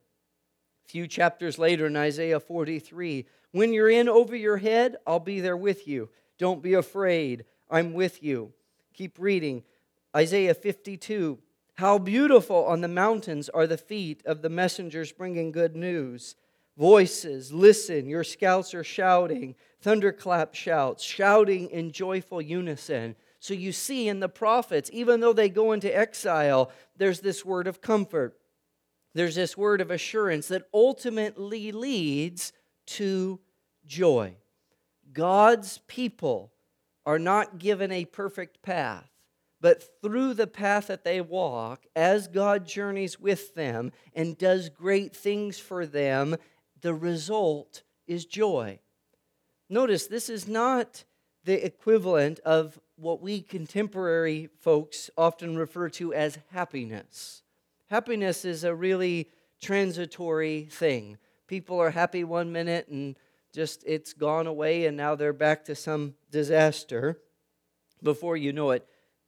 A 0.85 0.89
few 0.89 1.09
chapters 1.09 1.59
later 1.59 1.87
in 1.87 1.97
Isaiah 1.97 2.39
43, 2.39 3.27
when 3.51 3.73
you're 3.73 3.91
in 3.91 4.09
over 4.09 4.37
your 4.37 4.59
head, 4.59 4.97
I'll 5.07 5.19
be 5.19 5.41
there 5.41 5.57
with 5.57 5.89
you. 5.89 6.09
Don't 6.39 6.63
be 6.63 6.75
afraid. 6.75 7.45
I'm 7.69 7.95
with 7.95 8.23
you. 8.23 8.53
Keep 8.95 9.19
reading. 9.19 9.65
Isaiah 10.15 10.55
52, 10.55 11.39
how 11.77 11.99
beautiful 11.99 12.65
on 12.65 12.81
the 12.81 12.89
mountains 12.89 13.49
are 13.51 13.67
the 13.67 13.77
feet 13.77 14.23
of 14.25 14.43
the 14.43 14.49
messengers 14.49 15.13
bringing 15.13 15.53
good 15.53 15.77
news. 15.77 16.35
Voices, 16.79 17.53
listen, 17.53 18.09
your 18.09 18.25
scouts 18.25 18.75
are 18.75 18.85
shouting, 18.85 19.55
thunderclap 19.81 20.55
shouts, 20.55 21.03
shouting 21.03 21.71
in 21.71 21.93
joyful 21.93 22.41
unison. 22.41 23.15
So 23.41 23.55
you 23.55 23.73
see 23.73 24.09
in 24.09 24.21
the 24.21 24.29
prophets, 24.29 24.91
even 24.93 25.21
though 25.21 25.33
they 25.33 25.49
go 25.49 25.73
into 25.73 25.95
exile, 25.95 26.71
there's 26.97 27.21
this 27.21 27.45
word 27.45 27.67
of 27.67 27.81
comfort. 27.81 28.39
There's 29.15 29.35
this 29.35 29.57
word 29.57 29.81
of 29.81 29.91
assurance 29.91 30.49
that 30.49 30.69
ultimately 30.73 31.73
leads 31.73 32.53
to 32.87 33.41
joy. 33.87 34.35
God's 35.13 35.79
people 35.87 36.53
are 37.05 37.19
not 37.19 37.59
given 37.59 37.93
a 37.93 38.05
perfect 38.05 38.63
path 38.63 39.11
but 39.61 39.83
through 40.03 40.35
the 40.35 40.47
path 40.47 40.89
that 40.89 41.05
they 41.05 41.21
walk, 41.21 41.87
as 41.95 42.29
God 42.29 42.67
journeys 42.67 43.19
with 43.19 43.55
them 43.55 43.93
and 44.15 44.37
does 44.37 44.69
great 44.69 45.17
things 45.17 45.59
for 45.59 45.87
them, 45.87 46.37
the 46.81 46.95
result 46.95 47.83
is 48.07 48.27
joy. 48.27 48.79
Notice 49.69 50.07
this 50.07 50.29
is 50.29 50.47
not 50.47 51.05
the 51.45 51.65
equivalent 51.65 52.39
of 52.41 52.79
what 52.97 53.21
we 53.21 53.41
contemporary 53.41 54.49
folks 54.61 55.11
often 55.17 55.57
refer 55.57 55.89
to 55.91 56.13
as 56.13 56.39
happiness. 56.51 57.43
Happiness 57.89 58.45
is 58.45 58.65
a 58.65 58.75
really 58.75 59.31
transitory 59.61 60.69
thing. 60.71 61.19
People 61.47 61.81
are 61.81 61.91
happy 61.91 62.25
one 62.25 62.53
minute 62.53 62.89
and 62.89 63.17
just 63.53 63.85
it's 63.87 64.13
gone 64.13 64.47
away 64.47 64.87
and 64.87 64.97
now 64.97 65.15
they're 65.15 65.33
back 65.33 65.65
to 65.65 65.75
some 65.75 66.15
disaster 66.31 67.19
before 68.03 68.37
you 68.37 68.53
know 68.53 68.71
it. 68.71 68.87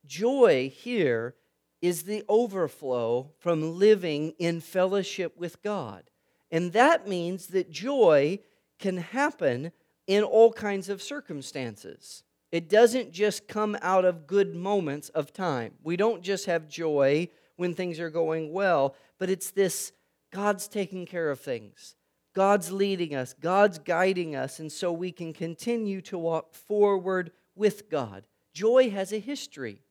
Joy 0.09 0.73
here 0.75 1.35
is 1.81 2.03
the 2.03 2.25
overflow 2.29 3.31
from 3.39 3.79
living 3.79 4.33
in 4.39 4.61
fellowship 4.61 5.37
with 5.37 5.63
God. 5.63 6.05
And 6.51 6.73
that 6.73 7.07
means 7.07 7.49
that 7.49 7.71
joy 7.71 8.41
can 8.79 8.97
happen 8.97 9.71
in 10.07 10.25
all 10.25 10.53
kinds 10.53 10.89
of 10.89 11.03
circumstances. 11.03 12.25
It 12.51 12.71
doesn't 12.71 13.13
just 13.13 13.47
come 13.47 13.77
out 13.83 14.07
of 14.07 14.27
good 14.27 14.57
moments 14.57 15.11
of 15.11 15.33
time. 15.33 15.75
We 15.83 15.97
don't 15.97 16.23
just 16.23 16.47
have 16.47 16.69
joy 16.69 17.29
when 17.57 17.75
things 17.75 18.01
are 18.01 18.11
going 18.11 18.51
well, 18.53 18.95
but 19.19 19.29
it's 19.29 19.51
this 19.51 19.93
God's 20.33 20.69
taking 20.69 21.05
care 21.05 21.31
of 21.31 21.41
things. 21.41 21.95
God's 22.35 22.73
leading 22.73 23.15
us, 23.15 23.35
God's 23.35 23.79
guiding 23.79 24.35
us, 24.35 24.59
and 24.59 24.71
so 24.71 24.93
we 24.93 25.13
can 25.13 25.33
continue 25.33 26.01
to 26.03 26.17
walk 26.17 26.55
forward 26.55 27.33
with 27.55 27.91
God. 27.91 28.25
Joy 28.55 28.91
has 28.91 29.13
a 29.13 29.19
history. 29.19 29.83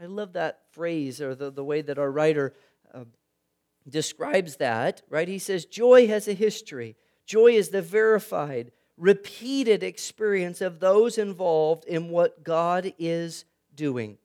I 0.00 0.06
love 0.06 0.34
that 0.34 0.60
phrase 0.72 1.20
or 1.20 1.34
the, 1.34 1.50
the 1.50 1.64
way 1.64 1.80
that 1.80 1.98
our 1.98 2.10
writer 2.10 2.54
uh, 2.92 3.04
describes 3.88 4.56
that, 4.56 5.02
right? 5.08 5.28
He 5.28 5.38
says, 5.38 5.64
Joy 5.64 6.06
has 6.08 6.28
a 6.28 6.34
history. 6.34 6.96
Joy 7.24 7.52
is 7.52 7.70
the 7.70 7.82
verified, 7.82 8.72
repeated 8.96 9.82
experience 9.82 10.60
of 10.60 10.80
those 10.80 11.18
involved 11.18 11.84
in 11.84 12.10
what 12.10 12.44
God 12.44 12.92
is 12.98 13.44
doing. 13.74 14.18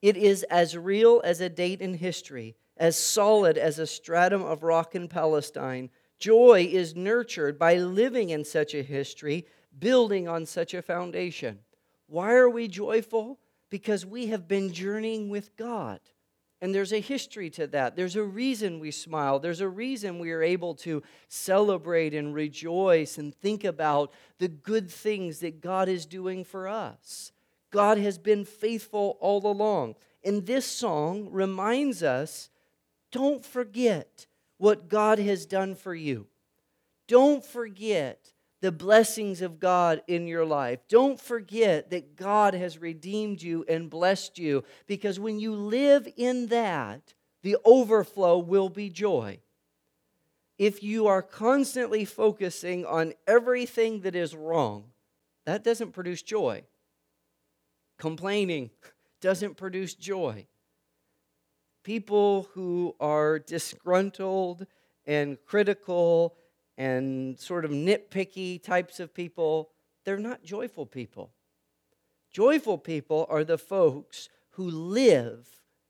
It 0.00 0.16
is 0.16 0.42
as 0.44 0.76
real 0.76 1.20
as 1.24 1.40
a 1.40 1.48
date 1.48 1.80
in 1.80 1.94
history, 1.94 2.56
as 2.76 2.96
solid 2.96 3.58
as 3.58 3.78
a 3.78 3.86
stratum 3.86 4.42
of 4.42 4.62
rock 4.62 4.94
in 4.94 5.08
Palestine. 5.08 5.90
Joy 6.18 6.68
is 6.70 6.96
nurtured 6.96 7.58
by 7.58 7.76
living 7.76 8.30
in 8.30 8.44
such 8.44 8.74
a 8.74 8.82
history, 8.82 9.46
building 9.78 10.28
on 10.28 10.46
such 10.46 10.74
a 10.74 10.82
foundation. 10.82 11.60
Why 12.06 12.34
are 12.34 12.50
we 12.50 12.68
joyful? 12.68 13.38
Because 13.72 14.04
we 14.04 14.26
have 14.26 14.46
been 14.46 14.70
journeying 14.70 15.30
with 15.30 15.56
God. 15.56 15.98
And 16.60 16.74
there's 16.74 16.92
a 16.92 17.00
history 17.00 17.48
to 17.52 17.66
that. 17.68 17.96
There's 17.96 18.16
a 18.16 18.22
reason 18.22 18.80
we 18.80 18.90
smile. 18.90 19.38
There's 19.38 19.62
a 19.62 19.68
reason 19.68 20.18
we 20.18 20.30
are 20.30 20.42
able 20.42 20.74
to 20.74 21.02
celebrate 21.28 22.12
and 22.12 22.34
rejoice 22.34 23.16
and 23.16 23.34
think 23.34 23.64
about 23.64 24.12
the 24.36 24.48
good 24.48 24.90
things 24.90 25.38
that 25.38 25.62
God 25.62 25.88
is 25.88 26.04
doing 26.04 26.44
for 26.44 26.68
us. 26.68 27.32
God 27.70 27.96
has 27.96 28.18
been 28.18 28.44
faithful 28.44 29.16
all 29.20 29.46
along. 29.46 29.94
And 30.22 30.44
this 30.44 30.66
song 30.66 31.30
reminds 31.30 32.02
us 32.02 32.50
don't 33.10 33.42
forget 33.42 34.26
what 34.58 34.90
God 34.90 35.18
has 35.18 35.46
done 35.46 35.74
for 35.74 35.94
you. 35.94 36.26
Don't 37.08 37.42
forget 37.42 38.31
the 38.62 38.72
blessings 38.72 39.42
of 39.42 39.58
God 39.60 40.02
in 40.06 40.28
your 40.28 40.46
life. 40.46 40.78
Don't 40.88 41.20
forget 41.20 41.90
that 41.90 42.16
God 42.16 42.54
has 42.54 42.78
redeemed 42.78 43.42
you 43.42 43.64
and 43.68 43.90
blessed 43.90 44.38
you 44.38 44.62
because 44.86 45.20
when 45.20 45.40
you 45.40 45.52
live 45.54 46.08
in 46.16 46.46
that, 46.46 47.12
the 47.42 47.56
overflow 47.64 48.38
will 48.38 48.70
be 48.70 48.88
joy. 48.88 49.40
if 50.58 50.80
you 50.80 51.08
are 51.08 51.22
constantly 51.22 52.04
focusing 52.04 52.86
on 52.86 53.14
everything 53.26 54.02
that 54.02 54.14
is 54.14 54.32
wrong, 54.36 54.84
that 55.44 55.64
doesn't 55.64 55.90
produce 55.90 56.22
joy. 56.22 56.62
Complaining 57.98 58.70
doesn't 59.20 59.56
produce 59.56 59.94
joy. 59.94 60.46
People 61.82 62.48
who 62.52 62.94
are 63.00 63.40
disgruntled 63.40 64.66
and 65.04 65.36
critical 65.44 66.36
and 66.82 67.38
sort 67.38 67.64
of 67.64 67.70
nitpicky 67.70 68.60
types 68.60 68.98
of 68.98 69.14
people, 69.14 69.70
they're 70.04 70.18
not 70.18 70.42
joyful 70.42 70.84
people. 70.84 71.30
Joyful 72.32 72.76
people 72.76 73.24
are 73.30 73.44
the 73.44 73.56
folks 73.56 74.28
who 74.50 74.68
live 74.68 75.46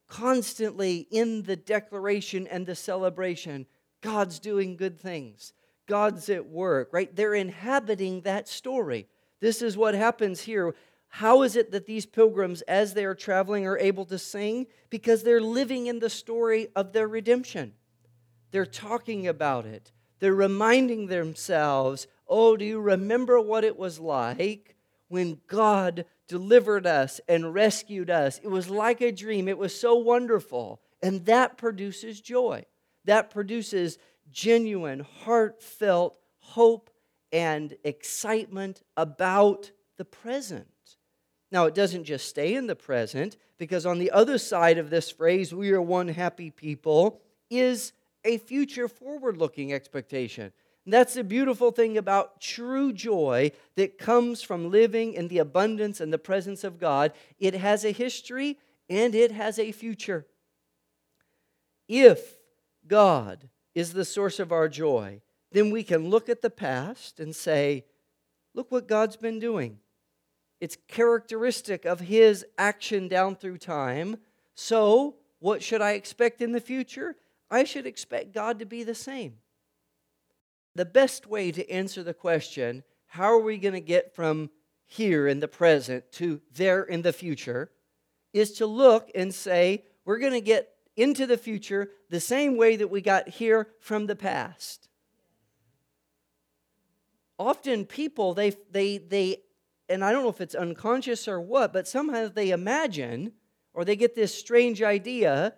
constantly 0.06 1.06
in 1.10 1.44
the 1.44 1.56
declaration 1.56 2.46
and 2.46 2.66
the 2.66 2.74
celebration. 2.74 3.64
God's 4.02 4.38
doing 4.38 4.76
good 4.76 5.00
things. 5.00 5.54
God's 5.86 6.28
at 6.28 6.46
work, 6.46 6.90
right? 6.92 7.14
They're 7.16 7.34
inhabiting 7.34 8.20
that 8.22 8.46
story. 8.46 9.08
This 9.40 9.62
is 9.62 9.78
what 9.78 9.94
happens 9.94 10.42
here. 10.42 10.74
How 11.08 11.40
is 11.40 11.56
it 11.56 11.70
that 11.70 11.86
these 11.86 12.04
pilgrims, 12.04 12.60
as 12.62 12.92
they 12.92 13.06
are 13.06 13.14
traveling, 13.14 13.66
are 13.66 13.78
able 13.78 14.04
to 14.06 14.18
sing? 14.18 14.66
Because 14.90 15.22
they're 15.22 15.40
living 15.40 15.86
in 15.86 16.00
the 16.00 16.10
story 16.10 16.68
of 16.76 16.92
their 16.92 17.08
redemption. 17.08 17.72
They're 18.50 18.66
talking 18.66 19.26
about 19.26 19.64
it. 19.64 19.90
They're 20.22 20.32
reminding 20.32 21.08
themselves, 21.08 22.06
oh, 22.28 22.56
do 22.56 22.64
you 22.64 22.80
remember 22.80 23.40
what 23.40 23.64
it 23.64 23.76
was 23.76 23.98
like 23.98 24.76
when 25.08 25.40
God 25.48 26.04
delivered 26.28 26.86
us 26.86 27.20
and 27.26 27.52
rescued 27.52 28.08
us? 28.08 28.38
It 28.40 28.46
was 28.46 28.70
like 28.70 29.00
a 29.00 29.10
dream. 29.10 29.48
It 29.48 29.58
was 29.58 29.74
so 29.74 29.96
wonderful. 29.96 30.80
And 31.02 31.24
that 31.24 31.56
produces 31.56 32.20
joy. 32.20 32.66
That 33.04 33.30
produces 33.30 33.98
genuine, 34.30 35.00
heartfelt 35.24 36.16
hope 36.38 36.90
and 37.32 37.74
excitement 37.82 38.84
about 38.96 39.72
the 39.96 40.04
present. 40.04 40.68
Now, 41.50 41.66
it 41.66 41.74
doesn't 41.74 42.04
just 42.04 42.28
stay 42.28 42.54
in 42.54 42.68
the 42.68 42.76
present, 42.76 43.36
because 43.58 43.84
on 43.84 43.98
the 43.98 44.12
other 44.12 44.38
side 44.38 44.78
of 44.78 44.88
this 44.88 45.10
phrase, 45.10 45.52
we 45.52 45.72
are 45.72 45.82
one 45.82 46.06
happy 46.06 46.50
people, 46.50 47.20
is 47.50 47.92
a 48.24 48.38
future 48.38 48.88
forward 48.88 49.36
looking 49.36 49.72
expectation. 49.72 50.52
And 50.84 50.92
that's 50.92 51.14
the 51.14 51.24
beautiful 51.24 51.70
thing 51.70 51.96
about 51.96 52.40
true 52.40 52.92
joy 52.92 53.52
that 53.76 53.98
comes 53.98 54.42
from 54.42 54.70
living 54.70 55.14
in 55.14 55.28
the 55.28 55.38
abundance 55.38 56.00
and 56.00 56.12
the 56.12 56.18
presence 56.18 56.64
of 56.64 56.80
God. 56.80 57.12
It 57.38 57.54
has 57.54 57.84
a 57.84 57.92
history 57.92 58.58
and 58.90 59.14
it 59.14 59.30
has 59.30 59.58
a 59.58 59.72
future. 59.72 60.26
If 61.88 62.38
God 62.86 63.48
is 63.74 63.92
the 63.92 64.04
source 64.04 64.40
of 64.40 64.50
our 64.50 64.68
joy, 64.68 65.20
then 65.52 65.70
we 65.70 65.84
can 65.84 66.08
look 66.08 66.28
at 66.28 66.42
the 66.42 66.50
past 66.50 67.20
and 67.20 67.34
say, 67.34 67.84
look 68.54 68.72
what 68.72 68.88
God's 68.88 69.16
been 69.16 69.38
doing. 69.38 69.78
It's 70.60 70.76
characteristic 70.88 71.84
of 71.84 72.00
His 72.00 72.44
action 72.56 73.08
down 73.08 73.36
through 73.36 73.58
time. 73.58 74.18
So, 74.54 75.16
what 75.40 75.62
should 75.62 75.82
I 75.82 75.92
expect 75.92 76.40
in 76.40 76.52
the 76.52 76.60
future? 76.60 77.16
I 77.52 77.64
should 77.64 77.86
expect 77.86 78.32
God 78.32 78.58
to 78.58 78.64
be 78.64 78.82
the 78.82 78.94
same. 78.94 79.34
The 80.74 80.86
best 80.86 81.26
way 81.26 81.52
to 81.52 81.70
answer 81.70 82.02
the 82.02 82.14
question, 82.14 82.82
how 83.06 83.26
are 83.26 83.42
we 83.42 83.58
going 83.58 83.74
to 83.74 83.80
get 83.80 84.14
from 84.14 84.48
here 84.86 85.28
in 85.28 85.40
the 85.40 85.48
present 85.48 86.10
to 86.12 86.40
there 86.54 86.82
in 86.82 87.02
the 87.02 87.12
future, 87.12 87.70
is 88.32 88.52
to 88.52 88.66
look 88.66 89.10
and 89.14 89.34
say, 89.34 89.84
we're 90.06 90.18
going 90.18 90.32
to 90.32 90.40
get 90.40 90.70
into 90.96 91.26
the 91.26 91.36
future 91.36 91.90
the 92.08 92.20
same 92.20 92.56
way 92.56 92.76
that 92.76 92.88
we 92.88 93.02
got 93.02 93.28
here 93.28 93.68
from 93.80 94.06
the 94.06 94.16
past. 94.16 94.88
Often 97.38 97.86
people, 97.86 98.32
they, 98.32 98.56
they, 98.70 98.96
they, 98.96 99.38
and 99.90 100.02
I 100.02 100.12
don't 100.12 100.22
know 100.22 100.30
if 100.30 100.40
it's 100.40 100.54
unconscious 100.54 101.28
or 101.28 101.40
what, 101.40 101.72
but 101.72 101.88
somehow 101.88 102.28
they 102.28 102.50
imagine 102.50 103.32
or 103.74 103.84
they 103.84 103.96
get 103.96 104.14
this 104.14 104.34
strange 104.34 104.82
idea 104.82 105.54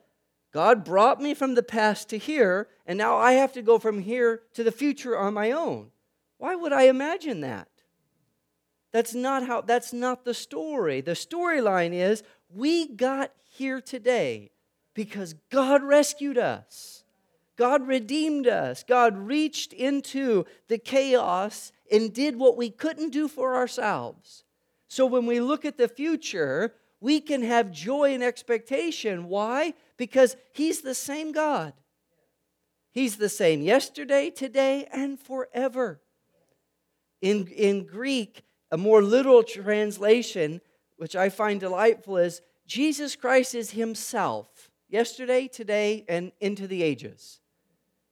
God 0.54 0.84
brought 0.84 1.20
me 1.20 1.34
from 1.34 1.56
the 1.56 1.64
past 1.64 2.08
to 2.10 2.16
here, 2.16 2.68
and 2.86 2.96
now 2.96 3.16
I 3.16 3.32
have 3.32 3.52
to 3.54 3.62
go 3.62 3.80
from 3.80 3.98
here 3.98 4.42
to 4.54 4.62
the 4.62 4.70
future 4.70 5.18
on 5.18 5.34
my 5.34 5.50
own. 5.50 5.88
Why 6.38 6.54
would 6.54 6.72
I 6.72 6.82
imagine 6.82 7.40
that? 7.40 7.66
That's 8.92 9.14
not 9.14 9.44
how 9.48 9.62
that's 9.62 9.92
not 9.92 10.24
the 10.24 10.32
story. 10.32 11.00
The 11.00 11.12
storyline 11.12 11.92
is 11.92 12.22
we 12.48 12.86
got 12.86 13.32
here 13.42 13.80
today 13.80 14.52
because 14.94 15.34
God 15.50 15.82
rescued 15.82 16.38
us. 16.38 17.02
God 17.56 17.88
redeemed 17.88 18.46
us. 18.46 18.84
God 18.84 19.18
reached 19.18 19.72
into 19.72 20.44
the 20.68 20.78
chaos 20.78 21.72
and 21.90 22.14
did 22.14 22.36
what 22.36 22.56
we 22.56 22.70
couldn't 22.70 23.10
do 23.10 23.26
for 23.26 23.56
ourselves. 23.56 24.44
So 24.86 25.04
when 25.04 25.26
we 25.26 25.40
look 25.40 25.64
at 25.64 25.78
the 25.78 25.88
future, 25.88 26.74
we 27.00 27.20
can 27.20 27.42
have 27.42 27.70
joy 27.70 28.14
and 28.14 28.22
expectation. 28.22 29.28
Why? 29.28 29.74
Because 29.96 30.37
He's 30.52 30.80
the 30.80 30.94
same 30.94 31.33
God. 31.33 31.74
He's 32.90 33.16
the 33.16 33.28
same 33.28 33.61
yesterday, 33.61 34.30
today, 34.30 34.87
and 34.92 35.18
forever. 35.18 36.00
In, 37.20 37.48
in 37.48 37.87
Greek, 37.87 38.44
a 38.70 38.76
more 38.76 39.02
literal 39.02 39.42
translation, 39.42 40.61
which 40.96 41.16
I 41.16 41.28
find 41.28 41.61
delightful, 41.61 42.18
is 42.18 42.40
Jesus 42.66 43.16
Christ 43.16 43.54
is 43.54 43.72
Himself, 43.72 44.70
yesterday, 44.88 45.48
today, 45.48 46.04
and 46.09 46.33
into 46.40 46.66
the 46.66 46.83
ages. 46.83 47.40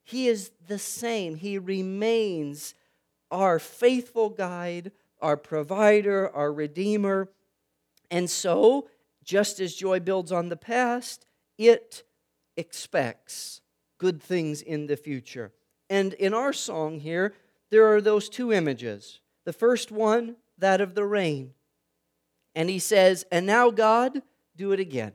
He 0.02 0.28
is 0.28 0.50
the 0.66 0.78
same. 0.78 1.36
He 1.36 1.58
remains 1.58 2.74
our 3.30 3.58
faithful 3.58 4.28
guide, 4.28 4.92
our 5.20 5.36
provider, 5.36 6.28
our 6.34 6.52
redeemer. 6.52 7.28
And 8.12 8.28
so, 8.28 8.90
just 9.24 9.58
as 9.58 9.74
joy 9.74 9.98
builds 9.98 10.30
on 10.30 10.50
the 10.50 10.56
past, 10.56 11.24
it 11.56 12.04
expects 12.58 13.62
good 13.96 14.22
things 14.22 14.60
in 14.60 14.86
the 14.86 14.98
future. 14.98 15.50
And 15.88 16.12
in 16.12 16.34
our 16.34 16.52
song 16.52 17.00
here, 17.00 17.34
there 17.70 17.90
are 17.90 18.02
those 18.02 18.28
two 18.28 18.52
images. 18.52 19.20
The 19.44 19.52
first 19.54 19.90
one, 19.90 20.36
that 20.58 20.82
of 20.82 20.94
the 20.94 21.06
rain. 21.06 21.54
And 22.54 22.68
he 22.68 22.78
says, 22.78 23.24
And 23.32 23.46
now, 23.46 23.70
God, 23.70 24.20
do 24.56 24.72
it 24.72 24.80
again. 24.80 25.12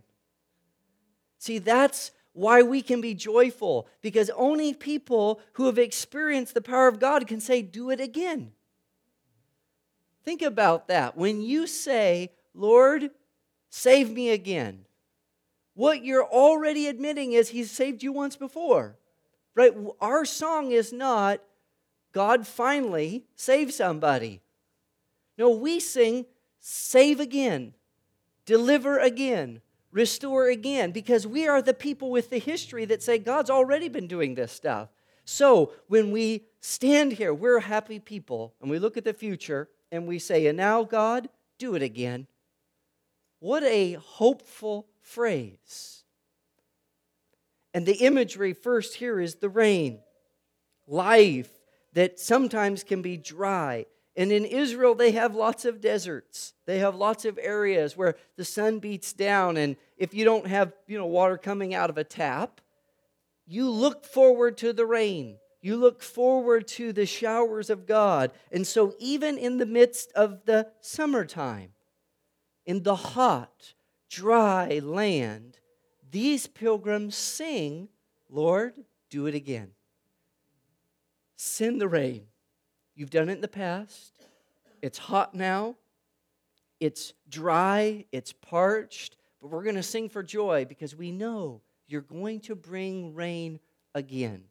See, 1.37 1.59
that's 1.59 2.11
why 2.33 2.63
we 2.63 2.81
can 2.81 2.99
be 2.99 3.13
joyful, 3.13 3.87
because 4.01 4.31
only 4.31 4.73
people 4.73 5.39
who 5.53 5.67
have 5.67 5.77
experienced 5.77 6.55
the 6.55 6.61
power 6.61 6.87
of 6.87 6.99
God 6.99 7.27
can 7.27 7.39
say, 7.39 7.61
Do 7.61 7.91
it 7.91 7.99
again. 7.99 8.53
Think 10.23 10.41
about 10.41 10.87
that. 10.87 11.15
When 11.15 11.41
you 11.41 11.67
say, 11.67 12.31
Lord, 12.57 13.11
save 13.69 14.11
me 14.11 14.31
again. 14.31 14.85
What 15.75 16.03
you're 16.03 16.25
already 16.25 16.87
admitting 16.87 17.33
is 17.33 17.49
He's 17.49 17.69
saved 17.69 18.01
you 18.01 18.11
once 18.11 18.35
before. 18.35 18.97
Right? 19.53 19.73
Our 20.01 20.25
song 20.25 20.71
is 20.71 20.91
not, 20.91 21.41
God 22.13 22.47
finally 22.47 23.25
save 23.35 23.71
somebody. 23.71 24.41
No, 25.37 25.51
we 25.51 25.79
sing, 25.79 26.25
save 26.59 27.19
again, 27.19 27.73
deliver 28.45 28.97
again, 28.97 29.61
restore 29.91 30.49
again, 30.49 30.91
because 30.91 31.27
we 31.27 31.47
are 31.47 31.61
the 31.61 31.75
people 31.75 32.09
with 32.09 32.31
the 32.31 32.39
history 32.39 32.85
that 32.85 33.03
say 33.03 33.19
God's 33.19 33.51
already 33.51 33.87
been 33.87 34.07
doing 34.07 34.33
this 34.33 34.51
stuff. 34.51 34.89
So 35.25 35.73
when 35.87 36.11
we 36.11 36.45
stand 36.59 37.13
here, 37.13 37.33
we're 37.33 37.59
happy 37.59 37.99
people, 37.99 38.55
and 38.61 38.69
we 38.69 38.79
look 38.79 38.97
at 38.97 39.03
the 39.03 39.13
future 39.13 39.69
and 39.91 40.07
we 40.07 40.17
say, 40.19 40.47
And 40.47 40.57
now, 40.57 40.83
God, 40.83 41.29
do 41.59 41.75
it 41.75 41.81
again. 41.81 42.27
What 43.39 43.63
a 43.63 43.93
hopeful 43.93 44.87
phrase. 45.01 46.03
And 47.73 47.85
the 47.85 48.05
imagery 48.05 48.53
first 48.53 48.95
here 48.95 49.19
is 49.19 49.35
the 49.35 49.49
rain, 49.49 49.99
life 50.87 51.51
that 51.93 52.19
sometimes 52.19 52.83
can 52.83 53.01
be 53.01 53.17
dry. 53.17 53.85
And 54.15 54.31
in 54.31 54.45
Israel, 54.45 54.95
they 54.95 55.11
have 55.11 55.35
lots 55.35 55.63
of 55.63 55.79
deserts. 55.79 56.53
They 56.65 56.79
have 56.79 56.95
lots 56.95 57.23
of 57.23 57.37
areas 57.39 57.95
where 57.95 58.15
the 58.35 58.45
sun 58.45 58.79
beats 58.79 59.13
down. 59.13 59.57
And 59.57 59.75
if 59.97 60.13
you 60.13 60.25
don't 60.25 60.47
have 60.47 60.73
you 60.87 60.97
know, 60.97 61.05
water 61.05 61.37
coming 61.37 61.75
out 61.75 61.91
of 61.91 61.99
a 61.99 62.03
tap, 62.03 62.61
you 63.45 63.69
look 63.69 64.05
forward 64.05 64.57
to 64.57 64.73
the 64.73 64.85
rain. 64.85 65.37
You 65.61 65.77
look 65.77 66.01
forward 66.01 66.67
to 66.69 66.93
the 66.93 67.05
showers 67.05 67.69
of 67.69 67.85
God. 67.85 68.31
And 68.51 68.65
so, 68.65 68.95
even 68.99 69.37
in 69.37 69.57
the 69.57 69.65
midst 69.65 70.11
of 70.13 70.45
the 70.45 70.67
summertime, 70.81 71.73
in 72.67 72.83
the 72.83 72.95
hot, 72.95 73.73
dry 74.09 74.79
land, 74.83 75.57
these 76.11 76.45
pilgrims 76.45 77.15
sing, 77.15 77.87
Lord, 78.29 78.73
do 79.09 79.25
it 79.25 79.33
again. 79.33 79.71
Send 81.37 81.79
the 81.79 81.87
rain. 81.87 82.25
You've 82.93 83.09
done 83.09 83.29
it 83.29 83.33
in 83.33 83.41
the 83.41 83.47
past. 83.47 84.11
It's 84.81 84.97
hot 84.97 85.33
now. 85.33 85.75
It's 86.79 87.13
dry. 87.29 88.05
It's 88.11 88.33
parched. 88.33 89.15
But 89.41 89.49
we're 89.49 89.63
going 89.63 89.75
to 89.75 89.83
sing 89.83 90.09
for 90.09 90.21
joy 90.21 90.65
because 90.65 90.95
we 90.95 91.11
know 91.11 91.61
you're 91.87 92.01
going 92.01 92.41
to 92.41 92.55
bring 92.55 93.13
rain 93.15 93.59
again. 93.95 94.43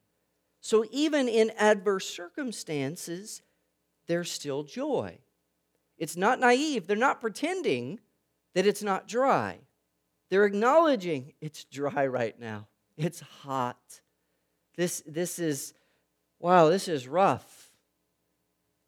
So 0.61 0.87
even 0.91 1.29
in 1.29 1.51
adverse 1.59 2.09
circumstances, 2.09 3.43
there's 4.07 4.31
still 4.31 4.63
joy. 4.63 5.19
It's 5.99 6.17
not 6.17 6.41
naive. 6.41 6.87
They're 6.87 6.97
not 6.97 7.21
pretending 7.21 8.01
that 8.57 8.67
it's 8.67 8.83
not 8.83 9.07
dry. 9.07 9.59
They're 10.31 10.47
acknowledging 10.47 11.35
it's 11.43 11.65
dry 11.65 12.07
right 12.21 12.41
now. 12.41 12.67
It's 12.97 13.21
hot. 13.21 14.01
This, 14.79 15.03
this 15.07 15.39
is, 15.39 15.75
wow, 16.41 16.71
this 16.71 16.89
is 16.89 17.07
rough. 17.07 17.71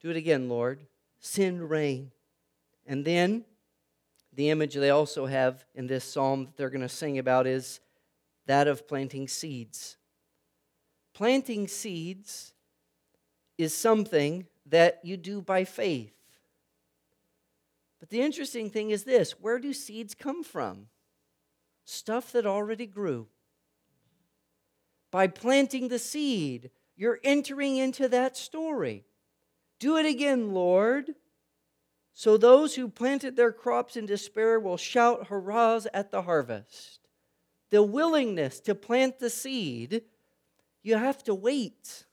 Do 0.01 0.09
it 0.09 0.17
again, 0.17 0.49
Lord. 0.49 0.87
Send 1.21 1.69
rain. 1.69 2.13
And 2.87 3.05
then 3.05 3.45
the 4.33 4.49
image 4.49 4.75
they 4.75 4.89
also 4.89 5.27
have 5.27 5.67
in 5.75 5.87
this 5.87 6.05
psalm 6.05 6.47
that 6.47 6.57
they're 6.57 6.71
going 6.71 6.81
to 6.81 6.89
sing 6.89 7.19
about 7.19 7.47
is 7.47 7.81
that 8.47 8.69
of 8.69 8.89
planting 8.89 9.29
seeds. 9.29 9.99
Planting 11.13 11.69
seeds 11.69 12.55
is 13.59 13.75
something 13.75 14.47
that 14.65 15.01
you 15.03 15.19
do 15.19 15.43
by 15.43 15.65
faith. 15.65 16.18
But 18.01 18.11
the 18.11 18.21
interesting 18.21 18.71
thing 18.71 18.91
is 18.91 19.05
this 19.05 19.33
where 19.41 19.59
do 19.59 19.73
seeds 19.73 20.15
come 20.15 20.43
from? 20.43 20.87
Stuff 21.85 22.33
that 22.33 22.47
already 22.47 22.87
grew. 22.87 23.29
By 25.11 25.27
planting 25.27 25.89
the 25.89 25.99
seed, 25.99 26.71
you're 26.97 27.21
entering 27.25 27.77
into 27.77 28.09
that 28.09 28.37
story. 28.37 29.05
Do 29.79 29.97
it 29.97 30.07
again, 30.07 30.53
Lord. 30.53 31.15
So 32.13 32.37
those 32.37 32.75
who 32.75 32.89
planted 32.89 33.37
their 33.37 33.53
crops 33.53 33.97
in 33.97 34.05
despair 34.05 34.59
will 34.59 34.77
shout 34.77 35.29
hurrahs 35.29 35.87
at 35.95 36.11
the 36.11 36.23
harvest. 36.23 36.99
The 37.71 37.83
willingness 37.83 38.61
to 38.61 38.75
plant 38.75 39.21
the 39.21 39.31
seed, 39.31 40.03
you 40.83 40.97
have 40.97 41.23
to 41.25 41.35
wait. 41.35 42.07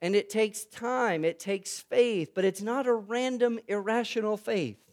And 0.00 0.14
it 0.14 0.30
takes 0.30 0.64
time, 0.64 1.24
it 1.24 1.38
takes 1.38 1.78
faith, 1.78 2.32
but 2.34 2.44
it's 2.44 2.62
not 2.62 2.86
a 2.86 2.94
random, 2.94 3.58
irrational 3.68 4.36
faith. 4.36 4.87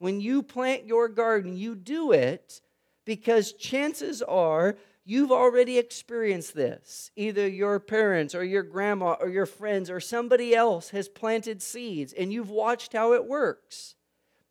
When 0.00 0.18
you 0.18 0.42
plant 0.42 0.86
your 0.86 1.08
garden, 1.08 1.58
you 1.58 1.74
do 1.74 2.10
it 2.10 2.62
because 3.04 3.52
chances 3.52 4.22
are 4.22 4.76
you've 5.04 5.30
already 5.30 5.76
experienced 5.76 6.54
this. 6.54 7.10
Either 7.16 7.46
your 7.46 7.78
parents 7.78 8.34
or 8.34 8.42
your 8.42 8.62
grandma 8.62 9.16
or 9.20 9.28
your 9.28 9.44
friends 9.44 9.90
or 9.90 10.00
somebody 10.00 10.54
else 10.54 10.88
has 10.88 11.06
planted 11.06 11.60
seeds 11.60 12.14
and 12.14 12.32
you've 12.32 12.48
watched 12.48 12.94
how 12.94 13.12
it 13.12 13.26
works. 13.26 13.94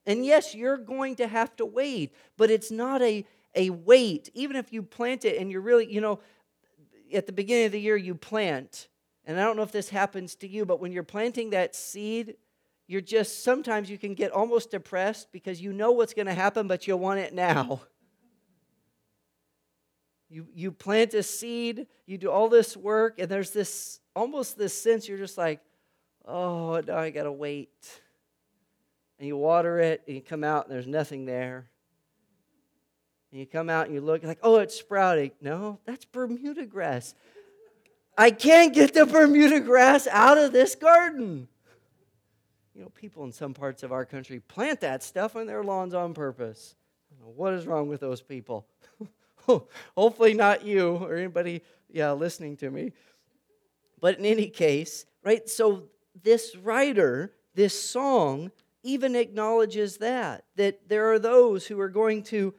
And 0.05 0.23
yes, 0.23 0.53
you're 0.53 0.77
going 0.77 1.15
to 1.15 1.27
have 1.27 1.55
to 1.55 1.65
wait, 1.65 2.13
but 2.37 2.51
it's 2.51 2.69
not 2.69 3.01
a, 3.01 3.25
a 3.55 3.71
wait. 3.71 4.29
Even 4.35 4.55
if 4.55 4.71
you 4.71 4.83
plant 4.83 5.25
it 5.25 5.41
and 5.41 5.51
you're 5.51 5.61
really, 5.61 5.91
you 5.91 5.99
know, 5.99 6.19
at 7.11 7.25
the 7.25 7.31
beginning 7.31 7.65
of 7.65 7.71
the 7.71 7.81
year 7.81 7.97
you 7.97 8.13
plant, 8.13 8.87
and 9.25 9.39
I 9.39 9.43
don't 9.43 9.57
know 9.57 9.63
if 9.63 9.71
this 9.71 9.89
happens 9.89 10.35
to 10.35 10.47
you, 10.47 10.63
but 10.63 10.79
when 10.79 10.91
you're 10.91 11.01
planting 11.01 11.49
that 11.49 11.75
seed, 11.75 12.35
you're 12.89 13.01
just 13.01 13.43
sometimes 13.43 13.87
you 13.87 13.99
can 13.99 14.15
get 14.15 14.31
almost 14.31 14.71
depressed 14.71 15.31
because 15.31 15.61
you 15.61 15.71
know 15.71 15.91
what's 15.91 16.15
going 16.15 16.25
to 16.25 16.33
happen, 16.33 16.67
but 16.67 16.87
you 16.87 16.97
want 16.97 17.19
it 17.19 17.33
now. 17.33 17.81
You, 20.31 20.45
you 20.53 20.71
plant 20.71 21.15
a 21.15 21.23
seed, 21.23 21.87
you 22.05 22.19
do 22.19 22.29
all 22.29 22.49
this 22.49 22.77
work, 22.77 23.17
and 23.17 23.27
there's 23.27 23.49
this 23.49 23.99
almost 24.15 24.59
this 24.59 24.79
sense 24.79 25.09
you're 25.09 25.17
just 25.17 25.39
like, 25.39 25.59
oh, 26.23 26.79
now 26.85 26.99
I 26.99 27.09
got 27.09 27.23
to 27.23 27.31
wait. 27.31 27.71
And 29.17 29.27
you 29.27 29.35
water 29.35 29.79
it, 29.79 30.03
and 30.05 30.15
you 30.15 30.21
come 30.21 30.43
out, 30.43 30.67
and 30.67 30.75
there's 30.75 30.85
nothing 30.85 31.25
there. 31.25 31.67
And 33.31 33.39
you 33.39 33.47
come 33.47 33.71
out 33.71 33.87
and 33.87 33.95
you 33.95 34.01
look 34.01 34.23
like, 34.23 34.37
oh, 34.43 34.57
it's 34.57 34.75
sprouting. 34.75 35.31
No, 35.41 35.79
that's 35.85 36.05
Bermuda 36.05 36.67
grass. 36.67 37.15
I 38.15 38.29
can't 38.29 38.71
get 38.71 38.93
the 38.93 39.07
Bermuda 39.07 39.61
grass 39.61 40.05
out 40.05 40.37
of 40.37 40.51
this 40.51 40.75
garden. 40.75 41.47
You 42.79 42.85
know, 42.85 42.91
people 42.91 43.25
in 43.25 43.33
some 43.33 43.53
parts 43.53 43.83
of 43.83 43.91
our 43.91 44.05
country 44.05 44.39
plant 44.39 44.79
that 44.79 45.03
stuff 45.03 45.35
on 45.35 45.47
their 45.47 45.65
lawns 45.65 45.93
on 45.93 46.13
purpose. 46.13 46.75
What 47.21 47.53
is 47.53 47.67
wrong 47.67 47.89
with 47.89 47.99
those 47.99 48.21
people? 48.21 48.67
Hopefully, 49.97 50.33
not 50.33 50.63
you 50.63 50.95
or 50.95 51.17
anybody, 51.17 51.61
yeah, 51.91 52.13
listening 52.13 52.55
to 52.55 52.71
me. 52.71 52.93
But 53.99 54.19
in 54.19 54.25
any 54.25 54.47
case, 54.47 55.05
right? 55.25 55.49
So, 55.49 55.89
this 56.23 56.55
writer, 56.55 57.33
this 57.53 57.77
song, 57.77 58.49
even 58.81 59.13
acknowledges 59.13 59.97
that, 59.97 60.45
that 60.55 60.87
there 60.87 61.11
are 61.11 61.19
those 61.19 61.67
who 61.67 61.81
are 61.81 61.89
going 61.89 62.23
to 62.23 62.53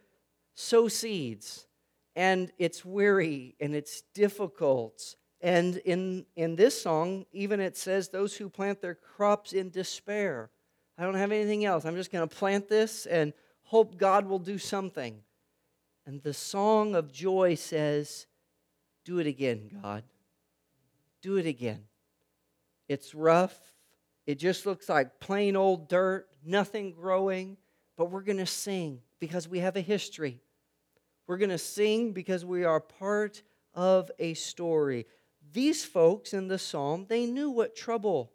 sow 0.52 0.86
seeds, 0.86 1.66
and 2.14 2.52
it's 2.58 2.84
weary 2.84 3.54
and 3.58 3.74
it's 3.74 4.02
difficult. 4.12 5.14
And 5.40 5.76
in, 5.78 6.26
in 6.36 6.56
this 6.56 6.80
song, 6.80 7.24
even 7.32 7.60
it 7.60 7.76
says, 7.76 8.08
those 8.08 8.36
who 8.36 8.48
plant 8.48 8.80
their 8.80 8.94
crops 8.94 9.52
in 9.52 9.70
despair. 9.70 10.50
I 10.98 11.04
don't 11.04 11.14
have 11.14 11.32
anything 11.32 11.64
else. 11.64 11.86
I'm 11.86 11.96
just 11.96 12.12
going 12.12 12.28
to 12.28 12.34
plant 12.34 12.68
this 12.68 13.06
and 13.06 13.32
hope 13.62 13.96
God 13.96 14.26
will 14.26 14.38
do 14.38 14.58
something. 14.58 15.22
And 16.06 16.22
the 16.22 16.34
song 16.34 16.94
of 16.94 17.12
joy 17.12 17.54
says, 17.54 18.26
Do 19.04 19.18
it 19.18 19.26
again, 19.26 19.80
God. 19.82 20.04
Do 21.22 21.36
it 21.36 21.46
again. 21.46 21.84
It's 22.88 23.14
rough. 23.14 23.56
It 24.26 24.34
just 24.34 24.66
looks 24.66 24.88
like 24.88 25.20
plain 25.20 25.56
old 25.56 25.88
dirt, 25.88 26.28
nothing 26.44 26.92
growing, 26.92 27.56
but 27.96 28.10
we're 28.10 28.22
going 28.22 28.38
to 28.38 28.46
sing 28.46 29.00
because 29.20 29.48
we 29.48 29.60
have 29.60 29.76
a 29.76 29.80
history. 29.80 30.40
We're 31.26 31.38
going 31.38 31.50
to 31.50 31.58
sing 31.58 32.12
because 32.12 32.44
we 32.44 32.64
are 32.64 32.80
part 32.80 33.42
of 33.74 34.10
a 34.18 34.34
story. 34.34 35.06
These 35.52 35.84
folks 35.84 36.32
in 36.32 36.48
the 36.48 36.58
psalm, 36.58 37.06
they 37.08 37.26
knew 37.26 37.50
what 37.50 37.74
trouble 37.74 38.32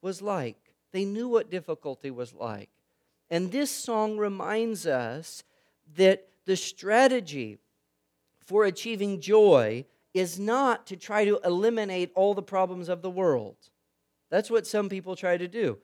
was 0.00 0.22
like. 0.22 0.56
They 0.92 1.04
knew 1.04 1.28
what 1.28 1.50
difficulty 1.50 2.10
was 2.10 2.32
like. 2.32 2.70
And 3.30 3.50
this 3.50 3.70
song 3.70 4.16
reminds 4.16 4.86
us 4.86 5.42
that 5.96 6.28
the 6.44 6.56
strategy 6.56 7.58
for 8.38 8.64
achieving 8.64 9.20
joy 9.20 9.84
is 10.12 10.38
not 10.38 10.86
to 10.86 10.96
try 10.96 11.24
to 11.24 11.40
eliminate 11.44 12.12
all 12.14 12.34
the 12.34 12.42
problems 12.42 12.88
of 12.88 13.02
the 13.02 13.10
world. 13.10 13.56
That's 14.30 14.50
what 14.50 14.66
some 14.66 14.88
people 14.88 15.16
try 15.16 15.36
to 15.36 15.48
do. 15.48 15.78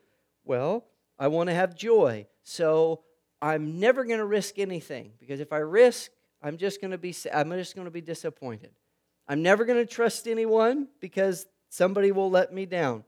Well, 0.45 0.85
I 1.19 1.29
want 1.29 1.49
to 1.49 1.55
have 1.55 1.75
joy, 1.75 2.27
so 2.43 3.03
I'm 3.43 3.81
never 3.81 4.05
going 4.05 4.19
to 4.19 4.25
risk 4.25 4.59
anything 4.59 5.13
because 5.19 5.41
if 5.41 5.53
I 5.53 5.59
risk, 5.59 6.13
I'm 6.43 6.57
just 6.57 6.81
going 6.81 6.93
to 6.93 6.99
be 6.99 7.15
I'm 7.33 7.51
just 7.51 7.75
going 7.75 7.87
to 7.87 7.91
be 7.91 8.01
disappointed. 8.01 8.71
I'm 9.31 9.43
never 9.43 9.65
going 9.65 9.79
to 9.79 9.87
trust 9.87 10.27
anyone 10.27 10.89
because 10.99 11.47
somebody 11.69 12.11
will 12.11 12.33
let 12.33 12.53
me 12.53 12.67
down. 12.67 13.05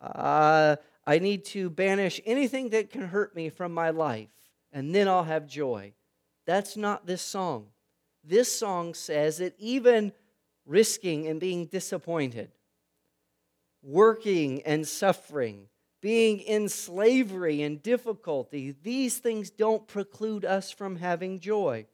Uh, 0.00 0.76
I 1.04 1.18
need 1.18 1.44
to 1.46 1.68
banish 1.68 2.20
anything 2.24 2.68
that 2.68 2.90
can 2.90 3.02
hurt 3.02 3.34
me 3.34 3.48
from 3.48 3.74
my 3.74 3.90
life, 3.90 4.28
and 4.72 4.94
then 4.94 5.08
I'll 5.08 5.24
have 5.24 5.48
joy. 5.48 5.94
That's 6.46 6.76
not 6.76 7.04
this 7.04 7.20
song. 7.20 7.66
This 8.22 8.56
song 8.56 8.94
says 8.94 9.38
that 9.38 9.56
even 9.58 10.12
risking 10.66 11.26
and 11.26 11.40
being 11.40 11.66
disappointed, 11.66 12.52
working 13.82 14.62
and 14.62 14.86
suffering, 14.86 15.66
being 16.00 16.38
in 16.38 16.68
slavery 16.68 17.62
and 17.62 17.82
difficulty, 17.82 18.76
these 18.84 19.18
things 19.18 19.50
don't 19.50 19.88
preclude 19.88 20.44
us 20.44 20.70
from 20.70 20.94
having 20.94 21.40
joy. 21.40 21.86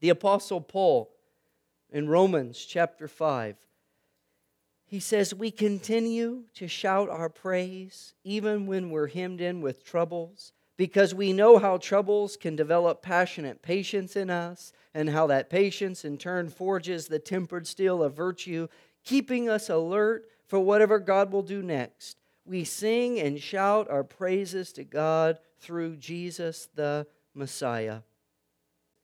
The 0.00 0.10
Apostle 0.10 0.60
Paul 0.60 1.14
in 1.90 2.08
Romans 2.08 2.64
chapter 2.64 3.08
5, 3.08 3.56
he 4.86 5.00
says, 5.00 5.34
We 5.34 5.50
continue 5.50 6.44
to 6.54 6.68
shout 6.68 7.08
our 7.10 7.28
praise 7.28 8.14
even 8.24 8.66
when 8.66 8.90
we're 8.90 9.08
hemmed 9.08 9.40
in 9.40 9.60
with 9.60 9.84
troubles 9.84 10.52
because 10.78 11.12
we 11.12 11.32
know 11.32 11.58
how 11.58 11.76
troubles 11.76 12.36
can 12.36 12.56
develop 12.56 13.02
passionate 13.02 13.60
patience 13.60 14.14
in 14.16 14.30
us, 14.30 14.72
and 14.94 15.10
how 15.10 15.26
that 15.26 15.50
patience 15.50 16.04
in 16.04 16.16
turn 16.16 16.48
forges 16.48 17.08
the 17.08 17.18
tempered 17.18 17.66
steel 17.66 18.02
of 18.02 18.14
virtue, 18.14 18.68
keeping 19.04 19.48
us 19.48 19.68
alert 19.68 20.24
for 20.46 20.60
whatever 20.60 20.98
God 21.00 21.32
will 21.32 21.42
do 21.42 21.62
next. 21.62 22.16
We 22.46 22.64
sing 22.64 23.18
and 23.20 23.40
shout 23.40 23.90
our 23.90 24.04
praises 24.04 24.72
to 24.74 24.84
God 24.84 25.38
through 25.58 25.96
Jesus 25.96 26.68
the 26.74 27.06
Messiah. 27.34 28.00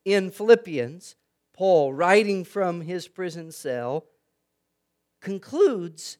In 0.05 0.31
Philippians, 0.31 1.15
Paul, 1.55 1.93
writing 1.93 2.43
from 2.43 2.81
his 2.81 3.07
prison 3.07 3.49
cell, 3.49 4.05
concludes 5.21 6.17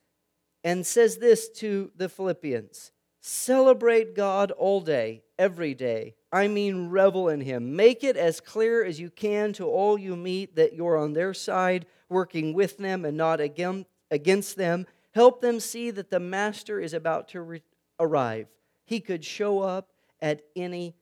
and 0.64 0.86
says 0.86 1.18
this 1.18 1.50
to 1.50 1.92
the 1.96 2.08
Philippians 2.08 2.92
Celebrate 3.20 4.16
God 4.16 4.52
all 4.52 4.82
day 4.82 5.24
every 5.38 5.74
day. 5.74 6.16
I 6.32 6.48
mean, 6.48 6.90
revel 6.90 7.28
in 7.28 7.42
Him. 7.42 7.76
Make 7.76 8.04
it 8.04 8.16
as 8.16 8.40
clear 8.40 8.86
as 8.86 9.00
you 9.00 9.10
can 9.10 9.52
to 9.54 9.66
all 9.66 9.98
you 9.98 10.16
meet 10.16 10.56
that 10.56 10.74
you're 10.74 10.96
on 10.98 11.14
their 11.14 11.34
side, 11.34 11.88
working 12.08 12.54
with 12.54 12.78
them 12.78 13.04
and 13.04 13.18
not 13.18 13.42
against 13.42 14.58
them. 14.58 14.86
Help 15.16 15.42
them 15.42 15.60
see 15.60 15.90
that 15.90 16.12
the 16.12 16.20
Master 16.20 16.80
is 16.80 16.94
about 16.94 17.28
to 17.30 17.42
re- 17.42 17.64
arrive. 18.00 18.48
He 18.86 19.00
could 19.00 19.26
show 19.26 19.60
up 19.60 19.90
at 20.22 20.44
any 20.56 20.96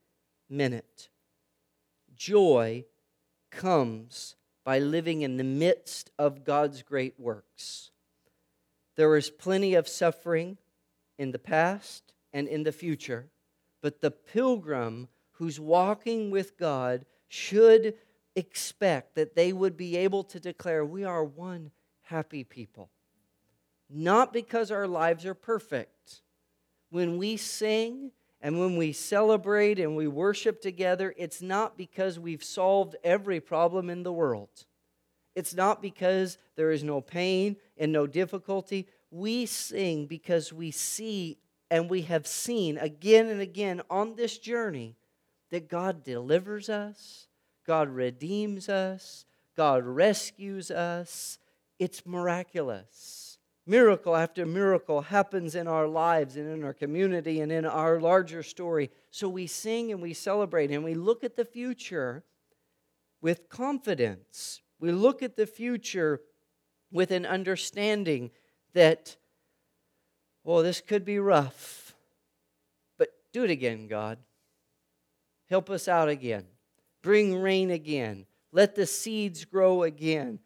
minute. 0.48 1.10
Joy 2.16 2.86
comes 3.56 4.36
by 4.64 4.78
living 4.78 5.22
in 5.22 5.36
the 5.36 5.44
midst 5.44 6.10
of 6.18 6.44
God's 6.44 6.82
great 6.82 7.18
works. 7.18 7.90
There 8.96 9.16
is 9.16 9.30
plenty 9.30 9.74
of 9.74 9.88
suffering 9.88 10.58
in 11.18 11.32
the 11.32 11.38
past 11.38 12.12
and 12.32 12.48
in 12.48 12.62
the 12.62 12.72
future, 12.72 13.28
but 13.82 14.00
the 14.00 14.10
pilgrim 14.10 15.08
who's 15.32 15.60
walking 15.60 16.30
with 16.30 16.56
God 16.56 17.04
should 17.28 17.94
expect 18.36 19.14
that 19.14 19.34
they 19.34 19.52
would 19.52 19.76
be 19.76 19.96
able 19.96 20.24
to 20.24 20.40
declare, 20.40 20.84
We 20.84 21.04
are 21.04 21.24
one 21.24 21.70
happy 22.02 22.44
people. 22.44 22.90
Not 23.90 24.32
because 24.32 24.70
our 24.70 24.88
lives 24.88 25.26
are 25.26 25.34
perfect. 25.34 26.22
When 26.90 27.18
we 27.18 27.36
sing 27.36 28.12
and 28.44 28.60
when 28.60 28.76
we 28.76 28.92
celebrate 28.92 29.78
and 29.78 29.96
we 29.96 30.06
worship 30.06 30.60
together, 30.60 31.14
it's 31.16 31.40
not 31.40 31.78
because 31.78 32.18
we've 32.18 32.44
solved 32.44 32.94
every 33.02 33.40
problem 33.40 33.88
in 33.88 34.02
the 34.02 34.12
world. 34.12 34.50
It's 35.34 35.54
not 35.54 35.80
because 35.80 36.36
there 36.54 36.70
is 36.70 36.84
no 36.84 37.00
pain 37.00 37.56
and 37.78 37.90
no 37.90 38.06
difficulty. 38.06 38.86
We 39.10 39.46
sing 39.46 40.04
because 40.04 40.52
we 40.52 40.72
see 40.72 41.38
and 41.70 41.88
we 41.88 42.02
have 42.02 42.26
seen 42.26 42.76
again 42.76 43.28
and 43.28 43.40
again 43.40 43.80
on 43.88 44.14
this 44.14 44.36
journey 44.36 44.98
that 45.50 45.70
God 45.70 46.04
delivers 46.04 46.68
us, 46.68 47.28
God 47.66 47.88
redeems 47.88 48.68
us, 48.68 49.24
God 49.56 49.84
rescues 49.86 50.70
us. 50.70 51.38
It's 51.78 52.04
miraculous. 52.04 53.23
Miracle 53.66 54.14
after 54.14 54.44
miracle 54.44 55.00
happens 55.00 55.54
in 55.54 55.66
our 55.66 55.86
lives 55.86 56.36
and 56.36 56.48
in 56.48 56.64
our 56.64 56.74
community 56.74 57.40
and 57.40 57.50
in 57.50 57.64
our 57.64 57.98
larger 57.98 58.42
story. 58.42 58.90
So 59.10 59.28
we 59.28 59.46
sing 59.46 59.90
and 59.90 60.02
we 60.02 60.12
celebrate 60.12 60.70
and 60.70 60.84
we 60.84 60.94
look 60.94 61.24
at 61.24 61.36
the 61.36 61.46
future 61.46 62.24
with 63.22 63.48
confidence. 63.48 64.60
We 64.78 64.92
look 64.92 65.22
at 65.22 65.36
the 65.36 65.46
future 65.46 66.20
with 66.92 67.10
an 67.10 67.24
understanding 67.24 68.30
that, 68.74 69.16
oh, 70.44 70.62
this 70.62 70.82
could 70.82 71.06
be 71.06 71.18
rough, 71.18 71.94
but 72.98 73.08
do 73.32 73.44
it 73.44 73.50
again, 73.50 73.86
God. 73.88 74.18
Help 75.48 75.70
us 75.70 75.88
out 75.88 76.10
again. 76.10 76.44
Bring 77.02 77.40
rain 77.40 77.70
again. 77.70 78.26
Let 78.52 78.74
the 78.74 78.86
seeds 78.86 79.44
grow 79.44 79.84
again. 79.84 80.38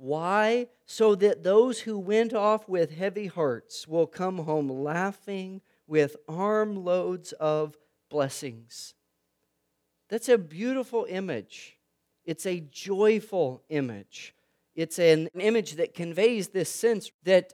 Why? 0.00 0.68
So 0.86 1.14
that 1.16 1.42
those 1.42 1.80
who 1.80 1.98
went 1.98 2.32
off 2.32 2.66
with 2.66 2.96
heavy 2.96 3.26
hearts 3.26 3.86
will 3.86 4.06
come 4.06 4.38
home 4.38 4.70
laughing 4.70 5.60
with 5.86 6.16
armloads 6.26 7.32
of 7.32 7.76
blessings. 8.08 8.94
That's 10.08 10.30
a 10.30 10.38
beautiful 10.38 11.06
image. 11.06 11.76
It's 12.24 12.46
a 12.46 12.60
joyful 12.60 13.62
image. 13.68 14.34
It's 14.74 14.98
an 14.98 15.28
image 15.38 15.74
that 15.74 15.92
conveys 15.92 16.48
this 16.48 16.70
sense 16.70 17.10
that 17.24 17.52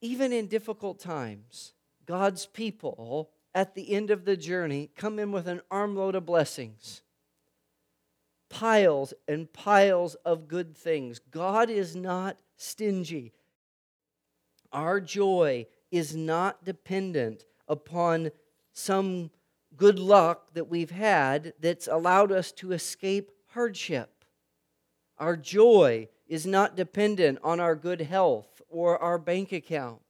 even 0.00 0.32
in 0.32 0.46
difficult 0.46 1.00
times, 1.00 1.74
God's 2.06 2.46
people 2.46 3.28
at 3.54 3.74
the 3.74 3.92
end 3.92 4.10
of 4.10 4.24
the 4.24 4.38
journey 4.38 4.90
come 4.96 5.18
in 5.18 5.32
with 5.32 5.46
an 5.46 5.60
armload 5.70 6.14
of 6.14 6.24
blessings 6.24 7.02
piles 8.52 9.14
and 9.26 9.50
piles 9.52 10.14
of 10.26 10.46
good 10.46 10.76
things. 10.76 11.18
God 11.30 11.70
is 11.70 11.96
not 11.96 12.38
stingy. 12.56 13.32
Our 14.72 15.00
joy 15.00 15.66
is 15.90 16.14
not 16.14 16.62
dependent 16.64 17.44
upon 17.66 18.30
some 18.74 19.30
good 19.76 19.98
luck 19.98 20.52
that 20.52 20.68
we've 20.68 20.90
had 20.90 21.54
that's 21.60 21.88
allowed 21.88 22.30
us 22.30 22.52
to 22.52 22.72
escape 22.72 23.30
hardship. 23.54 24.24
Our 25.18 25.36
joy 25.36 26.08
is 26.28 26.46
not 26.46 26.76
dependent 26.76 27.38
on 27.42 27.58
our 27.58 27.74
good 27.74 28.02
health 28.02 28.60
or 28.68 28.98
our 28.98 29.18
bank 29.18 29.52
account. 29.52 30.02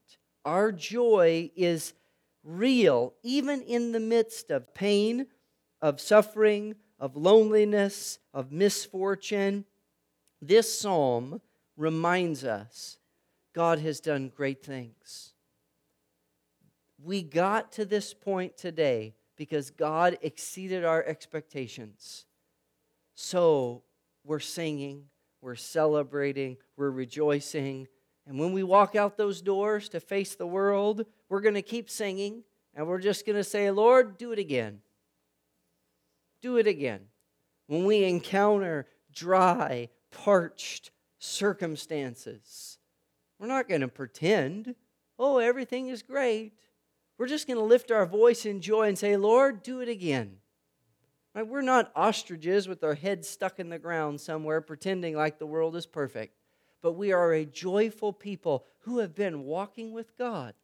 Our 0.44 0.72
joy 0.72 1.52
is 1.54 1.94
real, 2.42 3.14
even 3.22 3.62
in 3.62 3.92
the 3.92 4.00
midst 4.00 4.50
of 4.50 4.74
pain, 4.74 5.26
of 5.80 6.00
suffering, 6.00 6.74
of 7.02 7.16
loneliness, 7.16 8.20
of 8.32 8.52
misfortune. 8.52 9.64
This 10.40 10.78
psalm 10.78 11.40
reminds 11.76 12.44
us 12.44 12.96
God 13.52 13.80
has 13.80 13.98
done 13.98 14.30
great 14.34 14.64
things. 14.64 15.34
We 17.04 17.24
got 17.24 17.72
to 17.72 17.84
this 17.84 18.14
point 18.14 18.56
today 18.56 19.16
because 19.36 19.70
God 19.70 20.16
exceeded 20.22 20.84
our 20.84 21.02
expectations. 21.02 22.24
So 23.16 23.82
we're 24.22 24.38
singing, 24.38 25.06
we're 25.40 25.56
celebrating, 25.56 26.56
we're 26.76 26.92
rejoicing. 26.92 27.88
And 28.28 28.38
when 28.38 28.52
we 28.52 28.62
walk 28.62 28.94
out 28.94 29.16
those 29.16 29.42
doors 29.42 29.88
to 29.88 29.98
face 29.98 30.36
the 30.36 30.46
world, 30.46 31.04
we're 31.28 31.40
going 31.40 31.56
to 31.56 31.62
keep 31.62 31.90
singing 31.90 32.44
and 32.76 32.86
we're 32.86 33.00
just 33.00 33.26
going 33.26 33.36
to 33.36 33.44
say, 33.44 33.72
Lord, 33.72 34.16
do 34.18 34.30
it 34.30 34.38
again 34.38 34.82
do 36.42 36.58
it 36.58 36.66
again. 36.66 37.00
When 37.68 37.86
we 37.86 38.04
encounter 38.04 38.86
dry, 39.14 39.88
parched 40.10 40.90
circumstances, 41.18 42.78
we're 43.38 43.46
not 43.46 43.68
going 43.68 43.80
to 43.80 43.88
pretend, 43.88 44.74
oh, 45.18 45.38
everything 45.38 45.88
is 45.88 46.02
great. 46.02 46.52
We're 47.16 47.28
just 47.28 47.46
going 47.46 47.58
to 47.58 47.64
lift 47.64 47.90
our 47.90 48.04
voice 48.04 48.44
in 48.44 48.60
joy 48.60 48.88
and 48.88 48.98
say, 48.98 49.16
Lord, 49.16 49.62
do 49.62 49.80
it 49.80 49.88
again. 49.88 50.36
Right? 51.34 51.46
We're 51.46 51.62
not 51.62 51.92
ostriches 51.96 52.68
with 52.68 52.84
our 52.84 52.94
heads 52.94 53.28
stuck 53.28 53.58
in 53.58 53.68
the 53.68 53.78
ground 53.78 54.20
somewhere 54.20 54.60
pretending 54.60 55.16
like 55.16 55.38
the 55.38 55.46
world 55.46 55.76
is 55.76 55.86
perfect, 55.86 56.36
but 56.82 56.92
we 56.92 57.12
are 57.12 57.32
a 57.32 57.46
joyful 57.46 58.12
people 58.12 58.66
who 58.80 58.98
have 58.98 59.14
been 59.14 59.44
walking 59.44 59.92
with 59.92 60.16
God. 60.18 60.54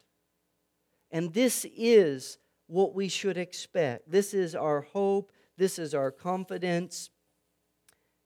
And 1.11 1.33
this 1.33 1.65
is 1.75 2.37
what 2.67 2.93
we 2.93 3.07
should 3.07 3.37
expect. 3.37 4.11
This 4.11 4.33
is 4.33 4.53
our 4.53 4.81
hope 4.81 5.31
this 5.59 5.77
is 5.77 5.93
our 5.93 6.09
confidence. 6.09 7.09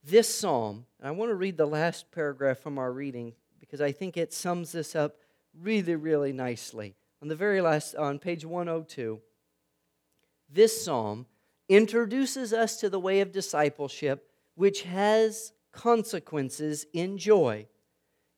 This 0.04 0.34
psalm, 0.34 0.86
and 1.00 1.08
I 1.08 1.12
want 1.12 1.32
to 1.32 1.36
read 1.36 1.58
the 1.58 1.66
last 1.66 2.12
paragraph 2.12 2.60
from 2.60 2.78
our 2.78 2.92
reading 2.92 3.34
because 3.60 3.82
I 3.82 3.92
think 3.92 4.16
it 4.16 4.32
sums 4.32 4.72
this 4.72 4.96
up 4.96 5.16
really, 5.60 5.96
really 5.96 6.32
nicely. 6.32 6.94
On 7.24 7.28
the 7.28 7.36
very 7.36 7.60
last, 7.60 7.96
on 7.96 8.20
page 8.20 8.46
102, 8.46 9.20
this 10.48 10.86
psalm 10.86 11.26
introduces 11.68 12.54
us 12.54 12.80
to 12.82 12.90
the 12.90 13.00
way 13.00 13.22
of 13.22 13.32
discipleship, 13.32 14.30
which 14.54 14.84
has 14.84 15.54
consequences 15.72 16.86
in 16.94 17.18
joy. 17.18 17.66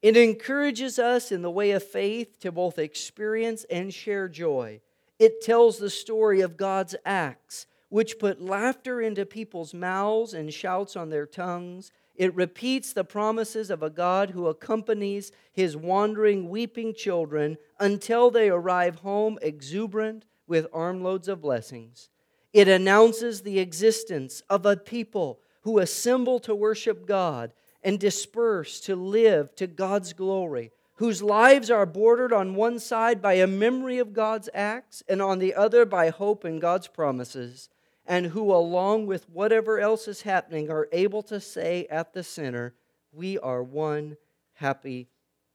It 0.02 0.16
encourages 0.16 1.00
us 1.00 1.34
in 1.34 1.42
the 1.42 1.52
way 1.52 1.72
of 1.72 1.84
faith 1.84 2.40
to 2.40 2.52
both 2.52 2.80
experience 2.80 3.66
and 3.70 3.94
share 3.94 4.30
joy. 4.30 4.80
It 5.20 5.42
tells 5.42 5.80
the 5.80 5.90
story 5.90 6.40
of 6.40 6.56
God's 6.56 6.96
acts 7.06 7.66
which 7.90 8.20
put 8.20 8.42
laughter 8.42 9.02
into 9.02 9.26
people's 9.26 9.74
mouths 9.74 10.34
and 10.34 10.54
shouts 10.54 10.96
on 10.96 11.10
their 11.10 11.26
tongues. 11.26 11.92
It 12.16 12.34
repeats 12.36 12.94
the 12.94 13.04
promises 13.04 13.70
of 13.70 13.84
a 13.84 13.90
God 13.90 14.32
who 14.32 14.48
accompanies 14.48 15.32
his 15.52 15.78
wandering, 15.78 16.50
weeping 16.50 16.94
children 16.94 17.58
until 17.80 18.32
they 18.32 18.50
arrive 18.50 19.00
home 19.00 19.38
exuberant 19.42 20.26
with 20.48 20.68
armloads 20.74 21.28
of 21.28 21.42
blessings. 21.42 22.10
It 22.54 22.68
announces 22.68 23.42
the 23.42 23.60
existence 23.60 24.42
of 24.50 24.66
a 24.66 24.78
people 24.78 25.40
who 25.62 25.80
assemble 25.80 26.40
to 26.40 26.56
worship 26.56 27.06
God 27.06 27.52
and 27.84 28.00
disperse 28.00 28.80
to 28.82 28.96
live 28.96 29.56
to 29.58 29.68
God's 29.68 30.14
glory, 30.14 30.72
whose 30.96 31.22
lives 31.22 31.70
are 31.70 31.86
bordered 31.86 32.32
on 32.32 32.56
one 32.56 32.80
side 32.80 33.22
by 33.22 33.34
a 33.34 33.48
memory 33.48 33.98
of 33.98 34.14
God's 34.14 34.50
acts 34.54 35.04
and 35.08 35.22
on 35.22 35.40
the 35.40 35.54
other 35.54 35.86
by 35.86 36.10
hope 36.10 36.46
in 36.46 36.60
God's 36.60 36.88
promises 36.88 37.70
and 38.06 38.28
who, 38.28 38.54
along 38.54 39.08
with 39.08 39.30
whatever 39.30 39.80
else 39.80 40.08
is 40.08 40.22
happening, 40.22 40.70
are 40.70 40.88
able 40.92 41.24
to 41.24 41.40
say 41.40 41.88
at 41.90 42.14
the 42.14 42.24
center, 42.24 42.74
We 43.12 43.40
are 43.40 43.64
one 43.64 44.18
happy 44.54 45.08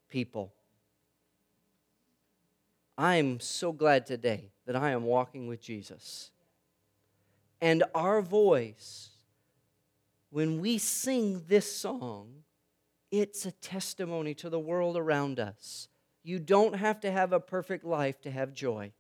people. 0.09 0.53
I 2.99 3.17
am 3.17 3.41
so 3.41 3.73
glad 3.73 4.05
today 4.05 4.51
that 4.67 4.77
I 4.77 4.91
am 4.91 5.05
walking 5.05 5.47
with 5.47 5.63
Jesus. 5.63 6.31
And 7.61 7.85
our 7.95 8.21
voice, 8.21 9.11
when 10.31 10.61
we 10.61 10.79
sing 10.79 11.45
this 11.49 11.75
song, 11.75 12.43
it's 13.11 13.47
a 13.47 13.53
testimony 13.53 14.35
to 14.35 14.51
the 14.51 14.59
world 14.59 14.97
around 14.97 15.41
us. 15.41 15.89
You 16.23 16.39
don't 16.39 16.75
have 16.75 17.01
to 17.01 17.11
have 17.11 17.33
a 17.33 17.41
perfect 17.41 17.85
life 17.85 18.21
to 18.23 18.31
have 18.31 18.53
joy. 18.53 18.93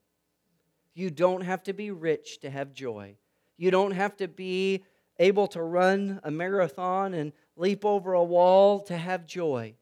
You 0.94 1.10
don't 1.10 1.42
have 1.42 1.62
to 1.64 1.72
be 1.72 1.90
rich 1.90 2.40
to 2.40 2.50
have 2.50 2.72
joy. 2.72 3.16
You 3.60 3.70
don't 3.70 3.90
have 3.90 4.16
to 4.16 4.26
be 4.26 4.84
able 5.18 5.46
to 5.48 5.62
run 5.62 6.18
a 6.24 6.30
marathon 6.30 7.12
and 7.12 7.30
leap 7.56 7.84
over 7.84 8.14
a 8.14 8.24
wall 8.24 8.80
to 8.84 8.96
have 8.96 9.26
joy. 9.26 9.74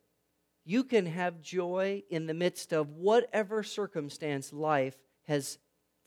You 0.65 0.83
can 0.83 1.07
have 1.07 1.41
joy 1.41 2.03
in 2.11 2.27
the 2.27 2.35
midst 2.35 2.73
of 2.73 2.91
whatever 2.91 3.63
circumstance 3.63 4.53
life 4.53 4.97
has 5.29 5.59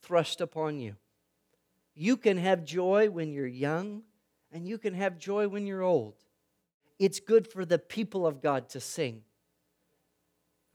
thrust 0.02 0.42
upon 0.42 0.82
you. 0.82 0.98
You 1.96 2.18
can 2.18 2.36
have 2.36 2.66
joy 2.66 3.10
when 3.10 3.32
you're 3.32 3.48
young, 3.48 4.04
and 4.52 4.68
you 4.68 4.78
can 4.78 4.94
have 4.94 5.18
joy 5.18 5.48
when 5.48 5.66
you're 5.66 5.82
old. 5.82 6.16
It's 7.00 7.22
good 7.22 7.48
for 7.48 7.64
the 7.64 7.80
people 7.80 8.28
of 8.28 8.42
God 8.42 8.68
to 8.72 8.82
sing. 8.82 9.22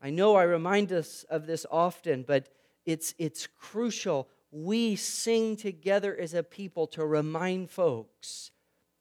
I 0.03 0.09
know 0.09 0.35
I 0.35 0.45
remind 0.45 0.93
us 0.93 1.27
of 1.29 1.47
this 1.47 1.67
often, 1.71 2.25
but 2.27 2.49
it's, 2.87 3.15
it's 3.19 3.47
crucial. 3.47 4.31
We 4.51 4.97
sing 4.97 5.57
together 5.57 6.17
as 6.17 6.35
a 6.35 6.43
people 6.43 6.87
to 6.89 7.05
remind 7.05 7.71
folks 7.71 8.51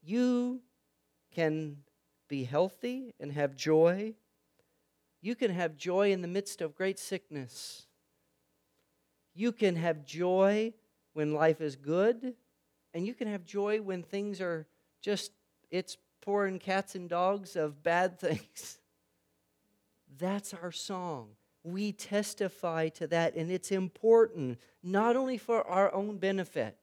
you 0.02 0.62
can 1.34 1.78
be 2.28 2.44
healthy 2.44 3.14
and 3.20 3.32
have 3.32 3.56
joy. 3.56 4.14
You 5.22 5.36
can 5.36 5.52
have 5.52 5.78
joy 5.78 6.12
in 6.12 6.22
the 6.22 6.28
midst 6.28 6.62
of 6.62 6.76
great 6.76 7.00
sickness. 7.00 7.88
You 9.34 9.52
can 9.52 9.76
have 9.76 10.06
joy 10.06 10.74
when 11.14 11.34
life 11.34 11.62
is 11.62 11.76
good, 11.76 12.36
and 12.94 13.06
you 13.06 13.14
can 13.14 13.28
have 13.28 13.46
joy 13.46 13.82
when 13.82 14.04
things 14.04 14.40
are 14.42 14.68
just, 15.02 15.32
it's 15.70 15.98
pouring 16.22 16.60
cats 16.60 16.96
and 16.96 17.10
dogs 17.10 17.56
of 17.56 17.84
bad 17.84 18.20
things. 18.20 18.80
That's 20.18 20.54
our 20.54 20.72
song. 20.72 21.30
We 21.66 21.94
testify 21.94 22.90
to 22.90 23.08
that, 23.08 23.34
and 23.34 23.52
it's 23.52 23.72
important 23.72 24.60
not 24.84 25.16
only 25.16 25.40
for 25.40 25.68
our 25.68 25.92
own 25.92 26.20
benefit, 26.20 26.78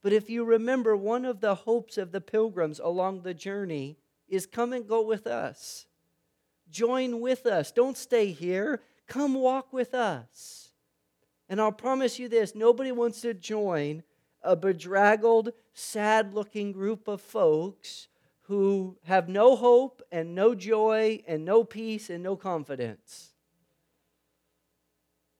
but 0.00 0.12
if 0.12 0.30
you 0.30 0.44
remember, 0.44 0.96
one 0.96 1.24
of 1.24 1.40
the 1.40 1.56
hopes 1.56 1.98
of 1.98 2.12
the 2.12 2.20
pilgrims 2.20 2.78
along 2.78 3.22
the 3.22 3.34
journey 3.34 3.98
is 4.28 4.46
come 4.46 4.72
and 4.72 4.86
go 4.86 5.02
with 5.02 5.26
us. 5.26 5.86
Join 6.70 7.20
with 7.20 7.46
us. 7.46 7.72
Don't 7.72 7.96
stay 7.96 8.30
here. 8.30 8.80
Come 9.08 9.34
walk 9.34 9.72
with 9.72 9.92
us. 9.92 10.70
And 11.48 11.60
I'll 11.60 11.72
promise 11.72 12.20
you 12.20 12.28
this 12.28 12.54
nobody 12.54 12.92
wants 12.92 13.22
to 13.22 13.34
join 13.34 14.04
a 14.42 14.54
bedraggled, 14.54 15.52
sad 15.74 16.32
looking 16.32 16.70
group 16.70 17.08
of 17.08 17.20
folks 17.20 18.06
who 18.42 18.98
have 19.04 19.28
no 19.28 19.56
hope 19.56 20.00
and 20.12 20.32
no 20.34 20.54
joy 20.54 21.24
and 21.26 21.44
no 21.44 21.64
peace 21.64 22.08
and 22.08 22.22
no 22.22 22.36
confidence. 22.36 23.32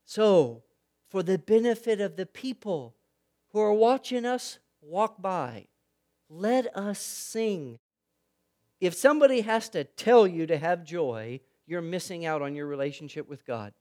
So, 0.08 0.62
for 1.10 1.22
the 1.22 1.36
benefit 1.36 2.00
of 2.00 2.16
the 2.16 2.24
people 2.24 2.94
who 3.50 3.60
are 3.60 3.74
watching 3.74 4.24
us 4.24 4.58
walk 4.80 5.20
by, 5.20 5.66
let 6.30 6.74
us 6.74 6.98
sing. 6.98 7.78
If 8.80 8.94
somebody 8.94 9.42
has 9.42 9.68
to 9.68 9.84
tell 9.84 10.26
you 10.26 10.46
to 10.46 10.56
have 10.56 10.82
joy, 10.82 11.40
you're 11.66 11.82
missing 11.82 12.24
out 12.24 12.40
on 12.40 12.54
your 12.54 12.64
relationship 12.64 13.28
with 13.28 13.44
God. 13.44 13.74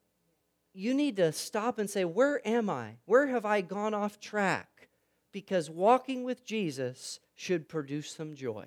You 0.73 0.93
need 0.93 1.15
to 1.15 1.31
stop 1.31 1.79
and 1.79 1.89
say, 1.89 2.03
Where 2.03 2.45
am 2.45 2.69
I? 2.69 2.95
Where 3.05 3.27
have 3.27 3.45
I 3.45 3.61
gone 3.61 3.93
off 3.93 4.19
track? 4.19 4.89
Because 5.31 5.69
walking 5.69 6.25
with 6.25 6.45
Jesus 6.45 7.21
should 7.35 7.69
produce 7.69 8.11
some 8.13 8.35
joy. 8.35 8.65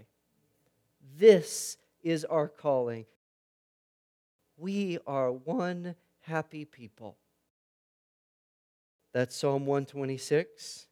This 1.18 1.76
is 2.02 2.24
our 2.24 2.48
calling. 2.48 3.04
We 4.56 4.96
are 5.06 5.30
one 5.30 5.94
happy 6.20 6.64
people. 6.64 7.18
That's 9.12 9.36
Psalm 9.36 9.66
126. 9.66 10.86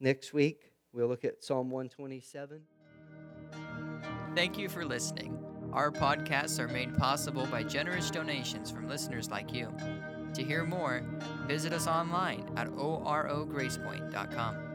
Next 0.00 0.32
week, 0.32 0.72
we'll 0.92 1.08
look 1.08 1.24
at 1.24 1.42
Psalm 1.42 1.70
127. 1.70 2.60
Thank 4.34 4.58
you 4.58 4.68
for 4.68 4.84
listening. 4.84 5.38
Our 5.72 5.90
podcasts 5.90 6.60
are 6.60 6.68
made 6.68 6.96
possible 6.96 7.46
by 7.46 7.64
generous 7.64 8.10
donations 8.10 8.70
from 8.70 8.88
listeners 8.88 9.30
like 9.30 9.52
you. 9.52 9.74
To 10.34 10.42
hear 10.42 10.64
more, 10.64 11.02
visit 11.46 11.72
us 11.72 11.86
online 11.86 12.50
at 12.56 12.68
orogracepoint.com. 12.68 14.73